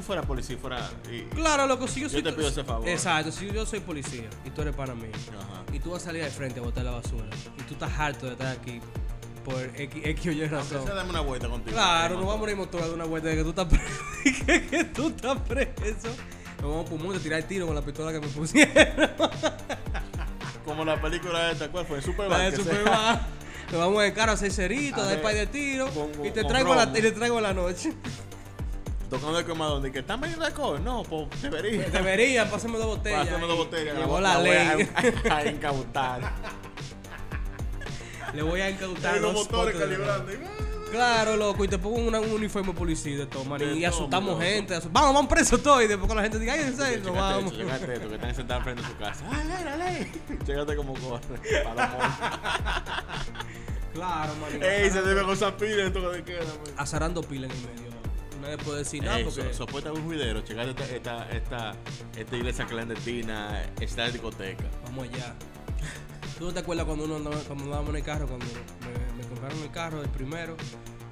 Tú 0.00 0.06
fueras 0.06 0.24
policía 0.24 0.56
y 0.56 0.58
fuera. 0.58 0.90
y- 1.12 1.24
Claro, 1.34 1.66
loco, 1.66 1.86
si 1.86 2.00
yo 2.00 2.08
soy. 2.08 2.22
te 2.22 2.32
pido 2.32 2.48
ese 2.48 2.64
favor. 2.64 2.88
Exacto, 2.88 3.30
si 3.30 3.50
yo 3.52 3.66
soy 3.66 3.80
policía 3.80 4.30
y 4.46 4.50
tú 4.50 4.62
eres 4.62 4.74
para 4.74 4.94
mí. 4.94 5.08
Ajá. 5.38 5.62
Y 5.74 5.78
tú 5.78 5.90
vas 5.90 6.00
a 6.02 6.06
salir 6.06 6.24
al 6.24 6.30
frente 6.30 6.58
a 6.58 6.62
botar 6.62 6.84
la 6.84 6.92
basura. 6.92 7.26
Y 7.58 7.62
tú 7.64 7.74
estás 7.74 7.92
harto 7.98 8.24
de 8.24 8.32
estar 8.32 8.46
aquí 8.46 8.80
por 9.44 9.60
X, 9.76 10.02
X 10.02 10.26
o 10.26 10.30
Y 10.32 10.46
razón. 10.46 10.86
sea, 10.86 10.94
dame 10.94 11.10
una 11.10 11.20
vuelta 11.20 11.48
contigo. 11.50 11.74
Claro, 11.76 12.16
nos 12.16 12.24
vamos 12.26 12.48
a 12.48 12.50
ir 12.50 12.56
motor 12.56 12.82
de 12.82 12.94
una 12.94 13.04
vuelta 13.04 13.28
de 13.28 13.36
que 13.36 13.42
tú 13.42 13.50
estás 13.50 13.66
preso. 13.66 13.84
que, 14.46 14.66
que 14.68 14.84
tú 14.84 15.08
estás 15.08 15.38
preso. 15.46 16.08
Nos 16.62 16.70
vamos 16.70 16.84
por 16.88 16.94
un 16.98 17.02
monte 17.04 17.18
a 17.18 17.22
tirar 17.22 17.38
el 17.40 17.44
tiro 17.44 17.66
con 17.66 17.74
la 17.74 17.82
pistola 17.82 18.10
que 18.12 18.20
me 18.20 18.28
pusieron. 18.28 19.10
Como 20.64 20.82
la 20.84 20.98
película 21.00 21.50
esta, 21.50 21.68
¿cuál 21.68 21.84
fue? 21.84 22.00
Superman. 22.00 22.38
La 22.38 22.50
de 22.50 22.56
Superman. 22.56 23.20
Nos 23.70 23.80
vamos 23.80 24.02
en 24.02 24.12
carro 24.14 24.30
a 24.32 24.34
hacer 24.34 24.50
cerito, 24.50 25.00
A 25.02 25.04
dar 25.04 25.20
par 25.20 25.34
de 25.34 25.46
tiro. 25.46 25.88
con- 25.90 26.24
Y 26.24 26.30
te 26.30 26.42
traigo 26.44 26.74
la, 26.74 26.84
y 26.84 27.02
te 27.02 27.12
traigo 27.12 27.38
la 27.40 27.52
noche. 27.52 27.92
Tocando 29.10 29.38
el 29.40 29.44
quemador. 29.44 29.82
De 29.82 29.90
que 29.92 29.98
está 29.98 30.16
medio 30.16 30.38
de 30.38 30.46
alcohol. 30.46 30.82
No, 30.82 31.02
pues 31.02 31.42
debería. 31.42 31.88
Deberían, 31.90 32.48
pásame 32.48 32.78
dos 32.78 32.86
botellas. 32.86 33.26
Pásame 33.26 33.46
dos 33.46 33.54
Y 33.56 33.58
botellas. 33.58 33.96
Llegó 33.98 34.20
la 34.20 34.34
la 34.34 34.38
voy 34.38 34.50
a- 34.50 34.74
ley. 34.76 34.88
A, 35.30 35.36
a 35.36 35.46
incautar. 35.46 36.32
Le 38.32 38.42
voy 38.42 38.60
a 38.60 38.70
incautar 38.70 39.16
Y 39.16 39.20
los 39.20 39.32
motores 39.34 39.76
calibrando. 39.76 40.32
Claro, 40.92 41.36
loco, 41.36 41.64
y 41.64 41.68
te 41.68 41.78
pongo 41.78 41.98
una- 41.98 42.18
un 42.18 42.32
uniforme 42.32 42.72
policía 42.72 43.16
de 43.18 43.26
todo, 43.26 43.44
man, 43.44 43.58
De 43.60 43.66
y 43.76 43.80
todo, 43.82 43.88
asustamos 43.88 44.30
loco. 44.30 44.40
gente. 44.42 44.74
asu- 44.76 44.88
Vamos, 44.90 45.14
vamos 45.14 45.30
presos 45.30 45.62
todos. 45.62 45.82
Y 45.84 45.86
después 45.86 46.08
con 46.08 46.16
la 46.16 46.22
gente 46.24 46.38
diga, 46.40 46.54
ay, 46.54 46.62
en 46.62 46.76
serio, 46.76 47.12
vamos. 47.12 47.52
esto, 47.52 47.64
chécate 47.64 47.92
esto, 47.94 48.08
que 48.08 48.14
están 48.16 48.34
sentados 48.34 48.64
frente 48.64 48.82
a 48.82 48.88
su 48.88 48.96
casa. 48.96 49.24
¡Ah, 49.30 49.44
ley, 49.44 49.64
la 49.64 49.76
ley! 49.76 50.12
Chécate 50.46 50.76
cómo 50.76 50.94
corre. 50.94 51.22
Para 51.64 51.74
la. 51.74 53.04
Claro, 53.94 54.32
man. 54.36 54.62
Ey, 54.62 54.90
se 54.90 55.02
debe 55.02 55.22
gozar 55.22 55.56
pila 55.56 55.84
en 55.84 55.92
todo 55.92 56.10
de 56.10 56.22
queda, 56.24 56.40
man. 56.44 56.74
Azarando 56.76 57.22
pila 57.22 57.46
en 57.46 57.52
el 57.52 57.58
medio. 57.58 57.89
Nadie 58.40 58.58
puede 58.58 58.78
decir 58.78 59.02
nada 59.02 59.18
Ey, 59.18 59.24
porque. 59.24 59.42
so- 59.42 59.52
soporta 59.66 59.92
un 59.92 60.02
juidero, 60.04 60.40
checate 60.42 60.70
esta, 60.70 60.84
esta, 60.94 61.30
esta, 61.30 61.74
esta 62.16 62.36
iglesia 62.36 62.66
clandestina, 62.66 63.62
esta 63.80 64.08
discoteca. 64.10 64.64
Vamos 64.84 65.08
allá. 65.08 65.34
¿Tú 66.38 66.46
no 66.46 66.52
te 66.54 66.60
acuerdas 66.60 66.86
cuando 66.86 67.04
uno 67.04 67.16
andaba, 67.16 67.36
cuando 67.46 67.64
andábamos 67.64 67.90
en 67.90 67.96
el 67.96 68.02
carro, 68.02 68.26
cuando 68.26 68.46
me, 68.46 69.22
me 69.22 69.28
compraron 69.28 69.58
el 69.62 69.70
carro, 69.70 70.02
el 70.02 70.08
primero, 70.08 70.56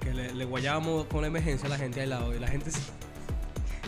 que 0.00 0.14
le, 0.14 0.32
le 0.34 0.44
guayábamos 0.46 1.06
con 1.06 1.20
la 1.20 1.26
emergencia 1.26 1.66
a 1.66 1.70
la 1.70 1.76
gente 1.76 2.00
al 2.00 2.10
lado 2.10 2.34
y 2.34 2.38
la 2.38 2.48
gente 2.48 2.70
se... 2.70 2.78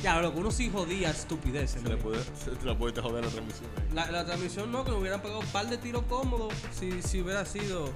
Ya, 0.02 0.20
loco, 0.20 0.38
uno 0.40 0.50
sí 0.50 0.70
jodía 0.72 1.10
estupideces. 1.10 1.82
Se 1.82 1.88
le 1.88 1.96
puede, 1.96 2.22
se 2.22 2.50
te 2.52 2.64
la 2.66 2.76
puede 2.76 3.00
joder 3.00 3.24
la 3.24 3.30
transmisión. 3.30 3.68
la 3.94 4.24
transmisión 4.26 4.72
no, 4.72 4.84
que 4.84 4.90
nos 4.90 5.00
hubieran 5.00 5.20
pegado 5.22 5.40
un 5.40 5.46
par 5.46 5.68
de 5.68 5.76
tiros 5.78 6.02
cómodos 6.08 6.52
si, 6.78 7.00
si 7.02 7.20
hubiera 7.22 7.44
sido... 7.46 7.90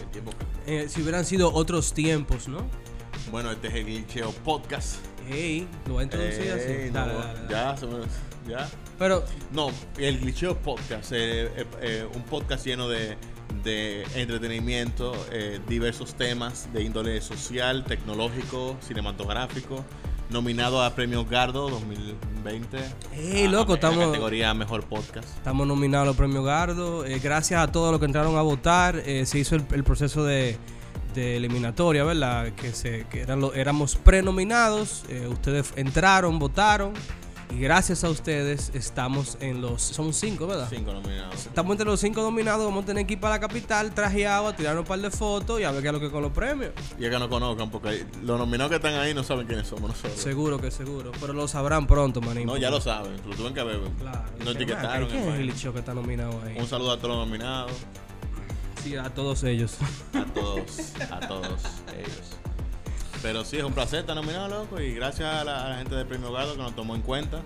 El 0.00 0.08
tiempo 0.10 0.32
que- 0.64 0.82
eh, 0.84 0.88
si 0.88 1.00
hubieran 1.02 1.24
sido 1.24 1.52
otros 1.52 1.92
tiempos, 1.92 2.46
¿no? 2.48 2.58
Bueno, 3.30 3.50
este 3.50 3.68
es 3.68 3.74
el 3.74 3.84
Glitcheo 3.84 4.32
Podcast. 4.44 4.96
Ey, 5.30 5.66
lo 5.86 5.94
voy 5.94 6.00
a 6.00 6.04
introducir 6.04 6.50
así. 6.52 6.90
No, 6.90 6.92
Dale, 7.00 7.12
dale, 7.14 7.46
dale. 7.48 8.06
Ya, 8.48 8.58
ya. 8.60 8.68
Pero, 8.98 9.24
No, 9.52 9.68
el 9.98 10.18
Glitcheo 10.20 10.56
Podcast, 10.56 11.12
eh, 11.12 11.44
eh, 11.56 11.66
eh, 11.82 12.08
un 12.14 12.22
podcast 12.22 12.64
lleno 12.66 12.88
de, 12.88 13.16
de 13.62 14.04
entretenimiento, 14.14 15.12
eh, 15.30 15.60
diversos 15.68 16.14
temas 16.14 16.72
de 16.72 16.82
índole 16.82 17.20
social, 17.20 17.84
tecnológico, 17.84 18.76
cinematográfico, 18.80 19.84
nominado 20.30 20.82
a 20.82 20.94
Premio 20.94 21.24
Gardo 21.26 21.68
2020. 21.68 22.78
Ey, 23.14 23.44
a- 23.44 23.50
loco, 23.50 23.74
estamos- 23.74 24.06
categoría 24.06 24.52
Mejor 24.54 24.82
Podcast. 24.84 25.28
Estamos 25.36 25.66
nominados 25.66 26.04
a 26.04 26.06
los 26.08 26.16
premios 26.16 26.44
Gardo. 26.44 27.04
Gracias 27.22 27.60
a 27.62 27.70
todos 27.70 27.90
los 27.92 28.00
que 28.00 28.06
entraron 28.06 28.36
a 28.36 28.42
votar. 28.42 29.02
se 29.04 29.38
hizo 29.38 29.54
el, 29.54 29.64
el 29.72 29.84
proceso 29.84 30.24
de, 30.24 30.56
de 31.18 31.36
eliminatoria, 31.36 32.04
¿verdad? 32.04 32.52
Que, 32.52 32.72
se, 32.72 33.06
que 33.10 33.20
eran 33.22 33.40
lo- 33.40 33.52
éramos 33.54 33.96
prenominados. 33.96 35.04
eh, 35.08 35.26
ustedes 35.28 35.72
entraron, 35.76 36.38
votaron. 36.38 36.92
Y 37.50 37.58
gracias 37.60 38.04
a 38.04 38.10
ustedes 38.10 38.70
estamos 38.74 39.38
en 39.40 39.62
los... 39.62 39.80
Somos 39.80 40.16
cinco, 40.16 40.46
¿verdad? 40.46 40.68
Cinco 40.68 40.92
nominados. 40.92 41.46
Estamos 41.46 41.72
entre 41.72 41.86
los 41.86 41.98
cinco 41.98 42.20
nominados. 42.20 42.62
Vamos 42.62 42.82
a 42.84 42.86
tener 42.88 43.06
que 43.06 43.14
ir 43.14 43.20
para 43.20 43.36
la 43.36 43.40
capital, 43.40 43.94
trajeado, 43.94 44.48
a 44.48 44.54
tirar 44.54 44.78
un 44.78 44.84
par 44.84 44.98
de 45.00 45.10
fotos 45.10 45.58
y 45.58 45.64
a 45.64 45.70
ver 45.70 45.80
qué 45.80 45.86
es 45.88 45.94
lo 45.94 45.98
que 45.98 46.10
con 46.10 46.20
los 46.20 46.30
premios. 46.32 46.72
Y 46.98 47.06
es 47.06 47.10
que 47.10 47.18
no 47.18 47.26
conozcan, 47.30 47.70
porque 47.70 48.04
los 48.22 48.38
nominados 48.38 48.68
que 48.68 48.76
están 48.76 48.92
ahí 48.96 49.14
no 49.14 49.22
saben 49.24 49.46
quiénes 49.46 49.66
somos 49.66 49.88
nosotros. 49.88 50.12
Seguro 50.20 50.60
que 50.60 50.70
seguro. 50.70 51.10
Pero 51.18 51.32
lo 51.32 51.48
sabrán 51.48 51.86
pronto, 51.86 52.20
manín. 52.20 52.46
No, 52.46 52.58
ya 52.58 52.68
lo 52.68 52.82
saben, 52.82 53.12
lo 53.26 53.30
tuvieron 53.34 53.54
que 53.54 53.62
ver. 53.62 53.80
Claro. 53.98 54.24
No 54.44 54.50
etiquetaron. 54.50 55.08
¿Quién 55.08 55.28
es 55.30 55.40
el 55.40 55.54
Show 55.56 55.72
que 55.72 55.78
está 55.78 55.94
nominado 55.94 56.38
ahí? 56.46 56.54
Un 56.58 56.66
saludo 56.66 56.92
a 56.92 56.96
todos 56.98 57.16
los 57.16 57.26
nominados. 57.26 57.72
Sí, 58.82 58.96
a 58.96 59.10
todos 59.10 59.42
ellos. 59.44 59.76
A 60.14 60.24
todos, 60.32 60.92
a 61.10 61.20
todos 61.20 61.60
ellos. 61.96 62.36
Pero 63.22 63.44
sí, 63.44 63.56
es 63.58 63.64
un 63.64 63.72
placer 63.72 64.00
estar 64.00 64.14
nominado, 64.14 64.48
loco. 64.48 64.80
Y 64.80 64.94
gracias 64.94 65.28
a 65.34 65.44
la, 65.44 65.66
a 65.66 65.68
la 65.70 65.78
gente 65.78 65.94
del 65.96 66.06
Premio 66.06 66.32
Gado 66.32 66.52
que 66.54 66.62
nos 66.62 66.74
tomó 66.76 66.94
en 66.94 67.02
cuenta. 67.02 67.42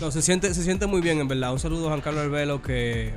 No, 0.00 0.10
se 0.10 0.20
siente, 0.20 0.52
se 0.52 0.62
siente 0.62 0.86
muy 0.86 1.00
bien, 1.00 1.20
en 1.20 1.28
verdad. 1.28 1.52
Un 1.52 1.58
saludo 1.58 1.86
a 1.86 1.88
Juan 1.88 2.00
Carlos 2.00 2.24
Herbelo, 2.24 2.60
que, 2.60 3.14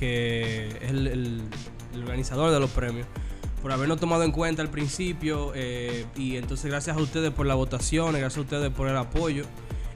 que 0.00 0.68
es 0.80 0.90
el, 0.90 1.06
el- 1.06 1.42
el 1.94 2.02
organizador 2.02 2.50
de 2.50 2.60
los 2.60 2.70
premios, 2.70 3.06
por 3.62 3.72
habernos 3.72 3.98
tomado 3.98 4.22
en 4.24 4.30
cuenta 4.32 4.60
al 4.62 4.68
principio. 4.68 5.52
eh, 5.54 6.04
y 6.16 6.36
entonces, 6.36 6.70
gracias 6.70 6.96
a 6.96 7.00
ustedes 7.00 7.30
por 7.32 7.46
las 7.46 7.56
votaciones, 7.56 8.20
gracias 8.20 8.38
a 8.38 8.40
ustedes 8.42 8.70
por 8.72 8.88
el 8.88 8.96
apoyo. 8.96 9.44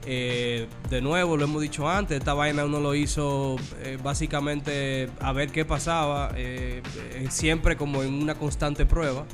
Eh, 0.05 0.67
de 0.89 1.01
nuevo, 1.01 1.37
lo 1.37 1.43
hemos 1.43 1.61
dicho 1.61 1.87
antes, 1.87 2.17
esta 2.17 2.33
vaina 2.33 2.65
uno 2.65 2.79
lo 2.79 2.95
hizo 2.95 3.55
eh, 3.83 3.97
básicamente 4.01 5.09
a 5.19 5.31
ver 5.31 5.51
qué 5.51 5.63
pasaba, 5.63 6.31
eh, 6.35 6.81
siempre 7.29 7.75
como 7.77 8.01
en 8.03 8.13
una 8.13 8.35
constante 8.35 8.85
prueba. 8.85 9.25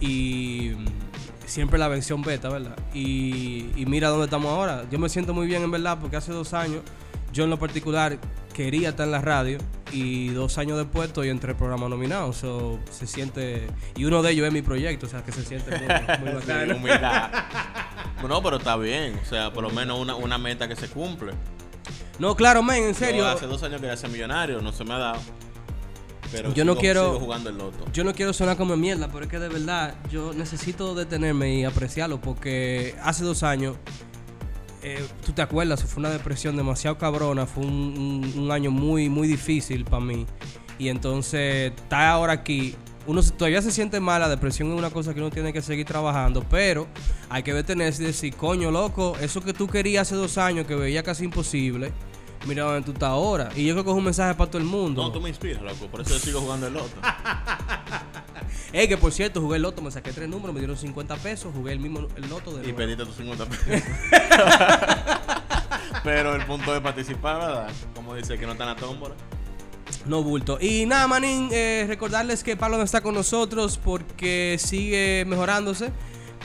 Y 0.00 0.72
siempre 1.46 1.78
la 1.78 1.88
versión 1.88 2.22
beta, 2.22 2.48
¿verdad? 2.48 2.76
Y, 2.92 3.70
y 3.76 3.86
mira 3.86 4.08
dónde 4.08 4.24
estamos 4.24 4.50
ahora. 4.50 4.84
Yo 4.90 4.98
me 4.98 5.08
siento 5.08 5.32
muy 5.32 5.46
bien, 5.46 5.62
en 5.62 5.70
verdad, 5.70 5.98
porque 6.00 6.16
hace 6.16 6.32
dos 6.32 6.52
años, 6.54 6.80
yo 7.32 7.44
en 7.44 7.50
lo 7.50 7.58
particular 7.58 8.18
quería 8.52 8.90
estar 8.90 9.06
en 9.06 9.12
la 9.12 9.20
radio 9.20 9.58
y 9.92 10.28
dos 10.28 10.58
años 10.58 10.78
después 10.78 11.08
estoy 11.08 11.28
entre 11.28 11.52
el 11.52 11.56
programa 11.56 11.88
nominado. 11.88 12.32
So, 12.32 12.78
se 12.90 13.06
siente. 13.06 13.66
Y 13.96 14.04
uno 14.04 14.22
de 14.22 14.32
ellos 14.32 14.46
es 14.46 14.52
mi 14.52 14.62
proyecto, 14.62 15.06
o 15.06 15.08
sea, 15.08 15.22
que 15.24 15.32
se 15.32 15.44
siente 15.44 15.70
muy, 15.70 15.86
muy 16.32 16.40
Sí, 16.42 16.48
bacano. 16.48 16.76
humildad. 16.76 17.30
No, 18.28 18.42
pero 18.42 18.56
está 18.58 18.76
bien. 18.76 19.18
O 19.22 19.28
sea, 19.28 19.52
por 19.52 19.62
lo 19.64 19.70
menos 19.70 19.98
una, 19.98 20.14
una 20.16 20.38
meta 20.38 20.66
que 20.68 20.76
se 20.76 20.88
cumple. 20.88 21.32
No, 22.18 22.34
claro, 22.36 22.62
men, 22.62 22.82
en 22.84 22.88
Yo 22.92 22.98
serio. 22.98 23.26
hace 23.28 23.46
dos 23.46 23.62
años 23.62 23.80
quería 23.80 23.96
ser 23.96 24.10
millonario, 24.10 24.60
no 24.60 24.72
se 24.72 24.84
me 24.84 24.94
ha 24.94 24.98
dado. 24.98 25.20
Pero 26.32 26.52
Yo 26.54 26.64
no 26.64 26.76
quiero- 26.76 27.06
sigo 27.14 27.20
jugando 27.20 27.50
el 27.50 27.58
loto. 27.58 27.84
Yo 27.92 28.02
no 28.04 28.12
quiero 28.12 28.32
sonar 28.32 28.56
como 28.56 28.76
mierda, 28.76 29.08
pero 29.12 29.24
es 29.24 29.30
que 29.30 29.38
de 29.38 29.48
verdad 29.48 29.94
yo 30.10 30.32
necesito 30.32 30.94
detenerme 30.94 31.54
y 31.54 31.64
apreciarlo 31.64 32.20
porque 32.20 32.94
hace 33.02 33.22
dos 33.24 33.42
años, 33.44 33.76
eh, 34.82 35.04
tú 35.24 35.32
te 35.32 35.42
acuerdas, 35.42 35.84
fue 35.84 36.00
una 36.00 36.10
depresión 36.10 36.56
demasiado 36.56 36.98
cabrona, 36.98 37.46
fue 37.46 37.64
un, 37.64 37.72
un- 38.34 38.38
un 38.44 38.50
año 38.52 38.70
muy, 38.70 39.08
muy 39.08 39.28
difícil 39.28 39.84
para 39.84 40.04
mí. 40.04 40.26
Y 40.78 40.88
entonces, 40.88 41.72
está 41.74 42.10
ahora 42.10 42.32
aquí, 42.32 42.74
uno 43.06 43.22
todavía 43.22 43.62
se 43.62 43.70
siente 43.70 44.00
mal, 44.00 44.20
la 44.20 44.28
depresión 44.28 44.72
es 44.72 44.78
una 44.78 44.90
cosa 44.90 45.14
que 45.14 45.20
uno 45.20 45.30
tiene 45.30 45.52
que 45.52 45.62
seguir 45.62 45.86
trabajando, 45.86 46.44
pero 46.50 46.86
hay 47.28 47.42
que 47.42 47.52
detenerse 47.52 48.02
y 48.02 48.06
decir, 48.06 48.34
coño, 48.34 48.70
loco, 48.70 49.16
eso 49.20 49.40
que 49.40 49.52
tú 49.52 49.68
querías 49.68 50.08
hace 50.08 50.16
dos 50.16 50.38
años, 50.38 50.66
que 50.66 50.74
veía 50.74 51.02
casi 51.02 51.24
imposible, 51.24 51.92
mira 52.46 52.64
dónde 52.64 52.82
tú 52.82 52.92
estás 52.92 53.10
ahora. 53.10 53.50
Y 53.56 53.66
yo 53.66 53.74
creo 53.74 53.84
que 53.84 53.90
es 53.90 53.96
un 53.96 54.04
mensaje 54.04 54.34
para 54.34 54.50
todo 54.50 54.62
el 54.62 54.68
mundo. 54.68 55.02
No, 55.02 55.12
tú 55.12 55.20
me 55.20 55.28
inspiras, 55.28 55.62
loco. 55.62 55.86
Por 55.88 56.00
eso 56.00 56.10
yo 56.10 56.18
sigo 56.18 56.40
jugando 56.40 56.66
el 56.66 56.74
loto. 56.74 56.94
Ey, 58.72 58.88
que 58.88 58.96
por 58.96 59.12
cierto, 59.12 59.40
jugué 59.40 59.56
el 59.56 59.62
loto, 59.62 59.82
me 59.82 59.90
saqué 59.90 60.12
tres 60.12 60.28
números, 60.28 60.52
me 60.52 60.60
dieron 60.60 60.76
50 60.76 61.16
pesos, 61.16 61.52
jugué 61.54 61.72
el 61.72 61.80
mismo 61.80 62.08
el 62.16 62.28
loto 62.28 62.50
de 62.50 62.62
y 62.68 62.72
nuevo. 62.72 62.76
pediste 62.78 63.04
tus 63.04 63.16
50 63.16 63.46
pesos. 63.46 63.70
Pero 66.02 66.34
el 66.34 66.44
punto 66.44 66.72
de 66.72 66.80
participar, 66.80 67.38
¿verdad? 67.38 67.70
Como 67.94 68.14
dice 68.14 68.36
que 68.36 68.46
no 68.46 68.52
está 68.52 68.64
en 68.64 68.70
la 68.70 68.76
tómbola. 68.76 69.14
No 70.06 70.22
bulto. 70.22 70.58
Y 70.60 70.86
nada, 70.86 71.06
manín, 71.08 71.48
eh, 71.52 71.84
recordarles 71.88 72.42
que 72.44 72.56
Pablo 72.56 72.76
no 72.78 72.82
está 72.84 73.00
con 73.00 73.14
nosotros 73.14 73.78
porque 73.82 74.56
sigue 74.58 75.24
mejorándose 75.26 75.90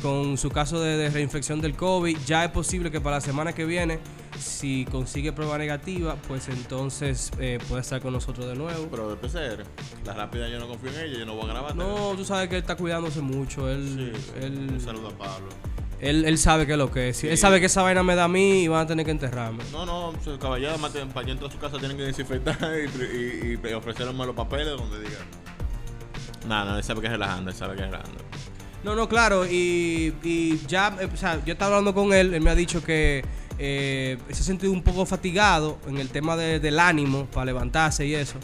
con 0.02 0.38
su 0.38 0.50
caso 0.50 0.80
de, 0.80 0.96
de 0.98 1.10
reinfección 1.10 1.60
del 1.60 1.76
COVID. 1.76 2.18
Ya 2.26 2.46
es 2.46 2.52
posible 2.52 2.90
que 2.90 3.02
para 3.02 3.18
la 3.18 3.22
semana 3.22 3.54
que 3.54 3.66
viene, 3.66 4.00
si 4.40 4.86
consigue 4.86 5.34
prueba 5.34 5.58
negativa, 5.58 6.16
pues 6.28 6.48
entonces 6.48 7.32
eh, 7.40 7.60
puede 7.68 7.82
estar 7.82 8.02
con 8.02 8.14
nosotros 8.14 8.48
de 8.48 8.56
nuevo. 8.56 8.88
Pero 8.90 9.10
de 9.10 9.16
PCR, 9.18 9.64
la 10.06 10.14
rápida 10.14 10.48
yo 10.48 10.58
no 10.60 10.68
confío 10.70 10.92
en 10.92 11.00
ella, 11.10 11.20
yo 11.20 11.26
no 11.26 11.36
voy 11.36 11.50
a 11.50 11.54
grabar. 11.54 11.76
No, 11.76 12.14
tú 12.16 12.24
sabes 12.24 12.48
que 12.48 12.56
él 12.56 12.62
está 12.62 12.76
cuidándose 12.78 13.20
mucho. 13.20 13.70
Él, 13.70 14.14
Sí, 14.16 14.22
sí. 14.22 14.32
él, 14.42 14.70
Un 14.72 14.80
saludo 14.82 15.10
a 15.10 15.18
Pablo. 15.18 15.50
Él, 16.02 16.26
él 16.26 16.38
sabe 16.38 16.66
que 16.66 16.74
es 16.74 16.78
lo 16.78 16.92
que 16.92 17.10
es. 17.10 17.18
Sí. 17.18 17.28
Él 17.28 17.38
sabe 17.38 17.60
que 17.60 17.66
esa 17.68 17.82
vaina 17.82 18.04
me 18.04 18.16
da 18.16 18.26
a 18.26 18.28
mí 18.28 18.64
y 18.64 18.68
van 18.68 18.82
a 18.82 18.88
tener 18.88 19.06
que 19.06 19.12
enterrarme. 19.12 19.64
No, 19.72 19.86
no, 19.86 20.14
caballero, 20.40 20.76
para 20.78 21.30
entrar 21.30 21.50
a 21.50 21.52
su 21.52 21.58
casa 21.60 21.78
tienen 21.78 21.98
que 21.98 22.04
desinfectar 22.04 22.58
y, 22.62 23.58
y, 23.64 23.68
y 23.70 23.74
ofrecerme 23.74 24.26
los 24.26 24.36
papeles 24.36 24.68
donde 24.78 25.00
diga. 25.00 25.20
No, 26.48 26.66
no, 26.66 26.78
él 26.78 26.84
sabe 26.84 27.02
que 27.02 27.08
es 27.08 27.12
relajando, 27.14 27.52
él 27.52 27.56
sabe 27.56 27.76
que 27.76 27.82
es 27.84 27.88
relajando. 27.92 28.20
No, 28.84 28.96
no, 28.96 29.10
claro, 29.10 29.46
y, 29.46 30.14
y 30.24 30.58
ya, 30.66 30.96
eh, 31.02 31.10
o 31.14 31.18
sea, 31.18 31.44
yo 31.46 31.52
estaba 31.54 31.76
hablando 31.78 31.94
con 31.94 32.14
él, 32.14 32.34
él 32.34 32.42
me 32.42 32.50
ha 32.50 32.56
dicho 32.56 32.82
que 32.82 33.26
eh, 33.58 34.18
se 34.30 34.42
ha 34.42 34.46
sentido 34.46 34.72
un 34.72 34.82
poco 34.84 35.06
fatigado 35.06 35.78
en 35.86 35.98
el 35.98 36.08
tema 36.10 36.38
de- 36.38 36.62
del 36.62 36.80
ánimo 36.80 37.26
para 37.26 37.48
levantarse 37.48 38.06
y 38.06 38.16
eso, 38.16 38.36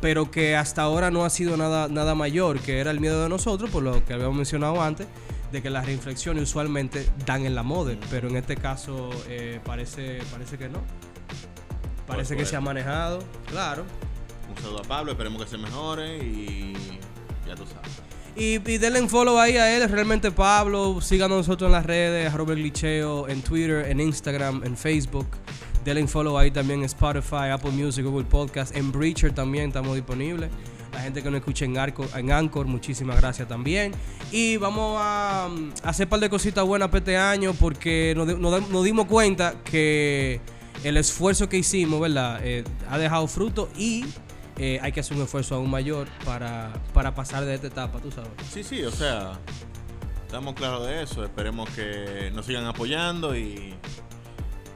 pero 0.00 0.32
que 0.32 0.56
hasta 0.56 0.82
ahora 0.82 1.12
no 1.12 1.24
ha 1.24 1.30
sido 1.30 1.56
nada, 1.56 1.86
nada 1.86 2.16
mayor, 2.16 2.58
que 2.58 2.80
era 2.80 2.90
el 2.90 2.98
miedo 2.98 3.22
de 3.22 3.28
nosotros, 3.28 3.70
por 3.70 3.84
lo 3.84 4.04
que 4.04 4.14
habíamos 4.14 4.34
mencionado 4.36 4.82
antes, 4.82 5.06
de 5.54 5.62
que 5.62 5.70
las 5.70 5.86
reinflexiones 5.86 6.42
usualmente 6.42 7.08
dan 7.24 7.46
en 7.46 7.54
la 7.54 7.62
moda, 7.62 7.94
pero 8.10 8.28
en 8.28 8.36
este 8.36 8.56
caso 8.56 9.10
eh, 9.28 9.60
parece, 9.64 10.18
parece 10.32 10.58
que 10.58 10.68
no. 10.68 10.80
Parece 12.08 12.36
que 12.36 12.44
se 12.44 12.56
ha 12.56 12.60
manejado, 12.60 13.20
claro. 13.46 13.84
Un 14.50 14.60
saludo 14.60 14.80
a 14.80 14.82
Pablo, 14.82 15.12
esperemos 15.12 15.44
que 15.44 15.48
se 15.48 15.56
mejore 15.56 16.18
y 16.18 16.74
ya 17.46 17.54
tú 17.54 17.62
sabes. 17.66 17.88
Y, 18.34 18.54
y 18.68 18.78
denle 18.78 19.00
un 19.00 19.08
follow 19.08 19.38
ahí 19.38 19.56
a 19.56 19.76
él, 19.76 19.88
realmente 19.88 20.32
Pablo. 20.32 21.00
Síganos 21.00 21.38
nosotros 21.38 21.68
en 21.68 21.72
las 21.72 21.86
redes, 21.86 22.32
Robert 22.32 22.58
Glitcheo, 22.58 23.28
en 23.28 23.40
Twitter, 23.42 23.86
en 23.88 24.00
Instagram, 24.00 24.62
en 24.64 24.76
Facebook. 24.76 25.28
Denle 25.84 26.02
un 26.02 26.08
follow 26.08 26.36
ahí 26.36 26.50
también 26.50 26.80
en 26.80 26.86
Spotify, 26.86 27.50
Apple 27.52 27.70
Music, 27.70 28.04
Google 28.04 28.24
Podcast. 28.24 28.74
En 28.74 28.90
Breacher 28.90 29.32
también 29.32 29.68
estamos 29.68 29.94
disponibles. 29.94 30.50
La 30.94 31.00
gente 31.00 31.22
que 31.22 31.30
nos 31.30 31.38
escucha 31.38 31.64
en, 31.64 31.76
Arco, 31.76 32.06
en 32.14 32.30
Anchor, 32.30 32.66
muchísimas 32.66 33.16
gracias 33.16 33.48
también. 33.48 33.92
Y 34.30 34.56
vamos 34.56 34.96
a, 35.02 35.48
um, 35.50 35.72
hacer 35.82 36.06
un 36.06 36.10
par 36.10 36.20
de 36.20 36.30
cositas 36.30 36.64
buenas 36.64 36.88
para 36.88 36.98
este 36.98 37.16
año 37.16 37.52
porque 37.52 38.14
nos 38.16 38.84
dimos 38.84 39.06
cuenta 39.06 39.54
que 39.64 40.40
el 40.84 40.96
esfuerzo 40.96 41.48
que 41.48 41.58
hicimos, 41.58 42.00
¿verdad? 42.00 42.40
Eh, 42.44 42.64
ha 42.88 42.98
dejado 42.98 43.26
fruto 43.26 43.68
y 43.76 44.04
eh, 44.56 44.78
hay 44.82 44.92
que 44.92 45.00
hacer 45.00 45.16
un 45.16 45.24
esfuerzo 45.24 45.56
aún 45.56 45.70
mayor 45.70 46.06
para, 46.24 46.72
para 46.92 47.14
pasar 47.14 47.44
de 47.44 47.54
esta 47.54 47.66
etapa, 47.66 47.98
tú 47.98 48.12
sabes. 48.12 48.30
Sí, 48.52 48.62
sí, 48.62 48.82
o 48.84 48.90
sea, 48.92 49.38
estamos 50.26 50.54
claros 50.54 50.86
de 50.86 51.02
eso. 51.02 51.24
Esperemos 51.24 51.68
que 51.70 52.30
nos 52.34 52.46
sigan 52.46 52.66
apoyando 52.66 53.36
y 53.36 53.74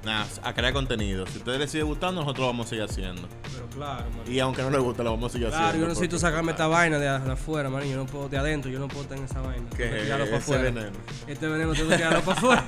nada, 0.05 0.27
a 0.43 0.53
crear 0.55 0.73
contenido. 0.73 1.27
Si 1.27 1.35
a 1.35 1.39
ustedes 1.39 1.59
les 1.59 1.71
sigue 1.71 1.83
gustando, 1.85 2.21
nosotros 2.21 2.41
lo 2.43 2.47
vamos 2.49 2.67
a 2.67 2.71
seguir 2.71 2.85
haciendo. 2.85 3.29
Pero 3.53 3.67
claro, 3.71 4.05
man. 4.11 4.33
Y 4.33 4.39
aunque 4.41 4.63
no 4.63 4.71
les 4.71 4.81
guste, 4.81 5.03
lo 5.05 5.11
vamos 5.13 5.31
a 5.31 5.33
seguir 5.33 5.49
Claro, 5.49 5.65
haciendo. 5.67 5.87
yo 5.87 5.89
necesito 5.89 6.17
porque, 6.17 6.21
sacarme 6.21 6.51
esta 6.53 6.65
claro, 6.67 6.73
vaina 6.73 6.99
de, 6.99 7.07
de 7.27 7.33
afuera, 7.33 7.69
man. 7.71 7.83
Yo 7.85 7.97
no 7.97 8.07
puedo, 8.07 8.29
de 8.29 8.39
adentro, 8.39 8.71
yo 8.71 8.79
no 8.79 8.89
puedo 8.89 9.03
estar 9.03 9.19
en 9.19 9.25
esa 9.25 9.41
vaina. 9.41 9.69
Que 9.71 9.77
Tengo 9.85 9.97
que 9.97 10.03
tirarlo 10.03 10.25
para 10.27 10.37
afuera. 10.39 10.63
veneno. 10.63 10.97
Este 11.27 11.47
veneno 11.49 11.73
tengo 11.73 11.89
que 11.91 11.97
tirarlo 11.97 12.23
para 12.23 12.39
afuera. 12.39 12.65